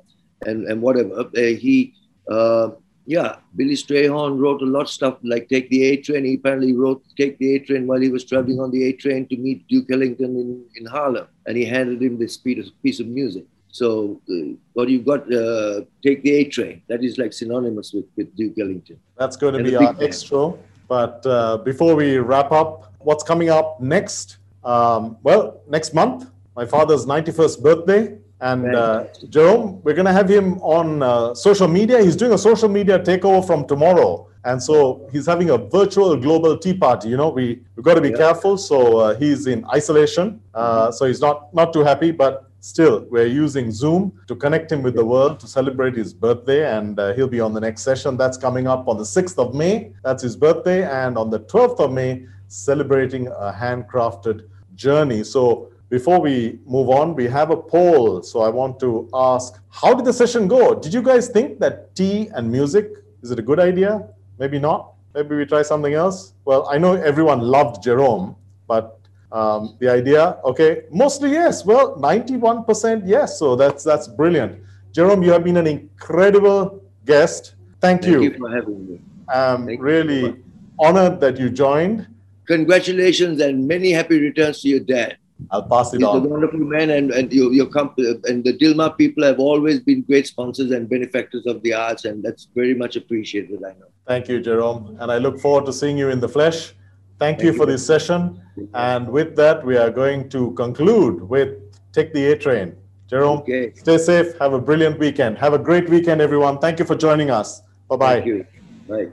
and 0.45 0.65
and 0.65 0.81
whatever. 0.81 1.29
He. 1.35 1.93
Uh, 2.29 2.71
yeah, 3.05 3.37
Billy 3.55 3.73
Strayhorn 3.73 4.37
wrote 4.39 4.61
a 4.61 4.65
lot 4.65 4.81
of 4.81 4.89
stuff 4.89 5.17
like 5.23 5.49
Take 5.49 5.67
the 5.71 5.83
A 5.83 5.97
Train. 5.97 6.25
He 6.25 6.35
apparently 6.35 6.73
wrote 6.73 7.01
Take 7.17 7.39
the 7.39 7.55
A 7.55 7.59
Train 7.59 7.87
while 7.87 7.99
he 7.99 8.09
was 8.09 8.23
traveling 8.23 8.59
on 8.59 8.69
the 8.69 8.83
A 8.83 8.91
Train 8.93 9.27
to 9.29 9.35
meet 9.35 9.67
Duke 9.67 9.87
Ellington 9.91 10.35
in, 10.37 10.63
in 10.75 10.85
Harlem. 10.85 11.25
And 11.47 11.57
he 11.57 11.65
handed 11.65 12.03
him 12.03 12.19
this 12.19 12.37
piece 12.37 12.67
of, 12.67 12.83
piece 12.83 12.99
of 12.99 13.07
music. 13.07 13.45
So, 13.71 14.21
uh, 14.29 14.53
what 14.73 14.89
you've 14.89 15.05
got, 15.07 15.21
uh, 15.33 15.81
Take 16.05 16.21
the 16.21 16.33
A 16.33 16.43
Train. 16.43 16.83
That 16.87 17.03
is 17.03 17.17
like 17.17 17.33
synonymous 17.33 17.93
with, 17.93 18.05
with 18.15 18.35
Duke 18.35 18.53
Ellington. 18.59 18.99
That's 19.17 19.37
going 19.37 19.53
to 19.53 19.59
And 19.59 19.67
be 19.67 19.75
our 19.75 19.91
band. 19.93 20.03
extra. 20.03 20.53
But 20.87 21.25
uh, 21.25 21.57
before 21.57 21.95
we 21.95 22.17
wrap 22.19 22.51
up, 22.51 22.93
what's 22.99 23.23
coming 23.23 23.49
up 23.49 23.81
next? 23.81 24.37
Um, 24.63 25.17
well, 25.23 25.61
next 25.67 25.95
month, 25.95 26.29
my 26.55 26.65
father's 26.67 27.07
91st 27.07 27.63
birthday. 27.63 28.19
And 28.41 28.73
uh, 28.73 29.05
Jerome, 29.29 29.81
we're 29.83 29.93
going 29.93 30.05
to 30.05 30.13
have 30.13 30.29
him 30.29 30.53
on 30.61 31.03
uh, 31.03 31.33
social 31.35 31.67
media. 31.67 32.01
He's 32.01 32.15
doing 32.15 32.31
a 32.33 32.37
social 32.37 32.69
media 32.69 32.97
takeover 32.99 33.45
from 33.45 33.67
tomorrow. 33.67 34.27
And 34.45 34.63
so 34.63 35.07
he's 35.11 35.25
having 35.25 35.49
a 35.49 35.57
virtual 35.57 36.15
global 36.15 36.57
tea 36.57 36.73
party. 36.73 37.09
You 37.09 37.17
know, 37.17 37.29
we, 37.29 37.59
we've 37.75 37.83
got 37.83 37.95
to 37.95 38.01
be 38.01 38.09
Yeah. 38.09 38.17
careful. 38.17 38.57
So 38.57 38.97
uh, 38.99 39.15
he's 39.15 39.45
in 39.47 39.65
isolation. 39.65 40.39
Uh, 40.53 40.89
so 40.91 41.05
he's 41.05 41.19
not, 41.19 41.53
not 41.53 41.73
too 41.73 41.83
happy, 41.83 42.11
but 42.11 42.49
still, 42.61 43.05
we're 43.09 43.25
using 43.25 43.71
Zoom 43.71 44.13
to 44.27 44.35
connect 44.37 44.71
him 44.71 44.81
with 44.83 44.95
the 44.95 45.03
world 45.05 45.41
to 45.41 45.47
celebrate 45.47 45.95
his 45.95 46.13
birthday. 46.13 46.71
And 46.77 46.97
uh, 46.97 47.13
he'll 47.15 47.27
be 47.27 47.41
on 47.41 47.53
the 47.53 47.59
next 47.59 47.81
session. 47.81 48.15
That's 48.15 48.37
coming 48.37 48.67
up 48.67 48.87
on 48.87 48.97
the 48.97 49.03
6th 49.03 49.37
of 49.37 49.53
May. 49.53 49.91
That's 50.05 50.23
his 50.23 50.37
birthday. 50.37 50.83
And 50.89 51.17
on 51.17 51.29
the 51.29 51.41
12th 51.41 51.81
of 51.81 51.91
May, 51.91 52.25
celebrating 52.47 53.27
a 53.27 53.51
handcrafted 53.53 54.47
journey. 54.75 55.25
So 55.25 55.68
before 55.89 56.19
we 56.21 56.59
move 56.65 56.89
on, 56.89 57.15
we 57.15 57.25
have 57.25 57.49
a 57.51 57.57
poll. 57.57 58.21
So 58.21 58.41
I 58.41 58.49
want 58.49 58.79
to 58.81 59.09
ask, 59.13 59.59
how 59.69 59.93
did 59.93 60.05
the 60.05 60.13
session 60.13 60.47
go? 60.47 60.75
Did 60.75 60.93
you 60.93 61.01
guys 61.01 61.29
think 61.29 61.59
that 61.59 61.95
tea 61.95 62.29
and 62.35 62.51
music 62.51 62.91
is 63.21 63.31
it 63.31 63.39
a 63.39 63.41
good 63.41 63.59
idea? 63.59 64.07
Maybe 64.37 64.59
not. 64.59 64.93
Maybe 65.13 65.35
we 65.35 65.45
try 65.45 65.63
something 65.63 65.93
else. 65.93 66.33
Well, 66.45 66.67
I 66.69 66.77
know 66.77 66.93
everyone 66.93 67.41
loved 67.41 67.83
Jerome, 67.83 68.35
but 68.67 68.99
Um, 69.31 69.77
the 69.77 69.87
idea, 69.87 70.41
okay, 70.43 70.89
mostly 70.89 71.29
yes. 71.29 71.61
Well, 71.63 71.93
91% 72.01 73.05
yes. 73.05 73.37
So 73.37 73.53
that's 73.55 73.85
that's 73.85 74.07
brilliant. 74.09 74.57
Jerome, 74.91 75.21
you 75.21 75.29
have 75.29 75.43
been 75.43 75.57
an 75.57 75.67
incredible 75.67 76.81
guest. 77.05 77.53
Thank, 77.77 78.09
you. 78.09 78.17
Thank 78.17 78.23
you. 78.25 78.31
you 78.33 78.37
for 78.41 78.49
having 78.49 78.79
me. 78.89 78.95
I'm 79.29 79.69
Thank 79.69 79.85
really 79.85 80.41
honored 80.81 81.21
that 81.21 81.37
you 81.37 81.53
joined. 81.53 82.09
Congratulations 82.47 83.37
and 83.39 83.69
many 83.69 83.93
happy 83.93 84.17
returns 84.19 84.65
to 84.65 84.67
your 84.73 84.81
dad. 84.81 85.18
I'll 85.51 85.63
pass 85.63 85.93
it 85.93 85.97
He's 85.97 86.05
a 86.05 86.09
on. 86.11 86.29
wonderful 86.29 86.59
man, 86.59 86.89
and, 86.91 87.11
and 87.11 87.31
your, 87.33 87.51
your 87.53 87.65
company 87.65 88.15
and 88.25 88.43
the 88.43 88.53
Dilmah 88.57 88.97
people 88.97 89.23
have 89.23 89.39
always 89.39 89.79
been 89.79 90.01
great 90.03 90.27
sponsors 90.27 90.71
and 90.71 90.87
benefactors 90.89 91.45
of 91.47 91.61
the 91.63 91.73
arts, 91.73 92.05
and 92.05 92.23
that's 92.23 92.47
very 92.55 92.75
much 92.75 92.95
appreciated. 92.95 93.59
I 93.63 93.69
know. 93.79 93.87
Thank 94.07 94.27
you, 94.27 94.39
Jerome. 94.41 94.97
And 94.99 95.11
I 95.11 95.17
look 95.17 95.39
forward 95.39 95.65
to 95.65 95.73
seeing 95.73 95.97
you 95.97 96.09
in 96.09 96.19
the 96.19 96.29
flesh. 96.29 96.73
Thank, 97.17 97.37
Thank 97.37 97.41
you 97.43 97.51
you. 97.51 97.57
for 97.57 97.65
this 97.65 97.85
session. 97.85 98.41
And 98.73 99.09
with 99.09 99.35
that, 99.35 99.65
we 99.65 99.77
are 99.77 99.89
going 99.89 100.29
to 100.29 100.51
conclude 100.51 101.27
with 101.27 101.57
Take 101.93 102.13
the 102.13 102.31
A 102.31 102.37
Train. 102.37 102.75
Jerome, 103.09 103.39
Okay. 103.39 103.73
stay 103.73 103.97
safe. 103.97 104.37
Have 104.39 104.53
a 104.53 104.61
brilliant 104.61 104.99
weekend. 104.99 105.37
Have 105.39 105.53
a 105.53 105.57
great 105.59 105.89
weekend, 105.89 106.21
everyone. 106.21 106.59
Thank 106.59 106.77
you 106.79 106.85
for 106.85 106.95
joining 106.95 107.31
us. 107.31 107.61
Bye 107.89 107.95
bye. 107.95 108.13
Thank 108.15 108.25
you. 108.27 108.45
Bye. 108.87 109.07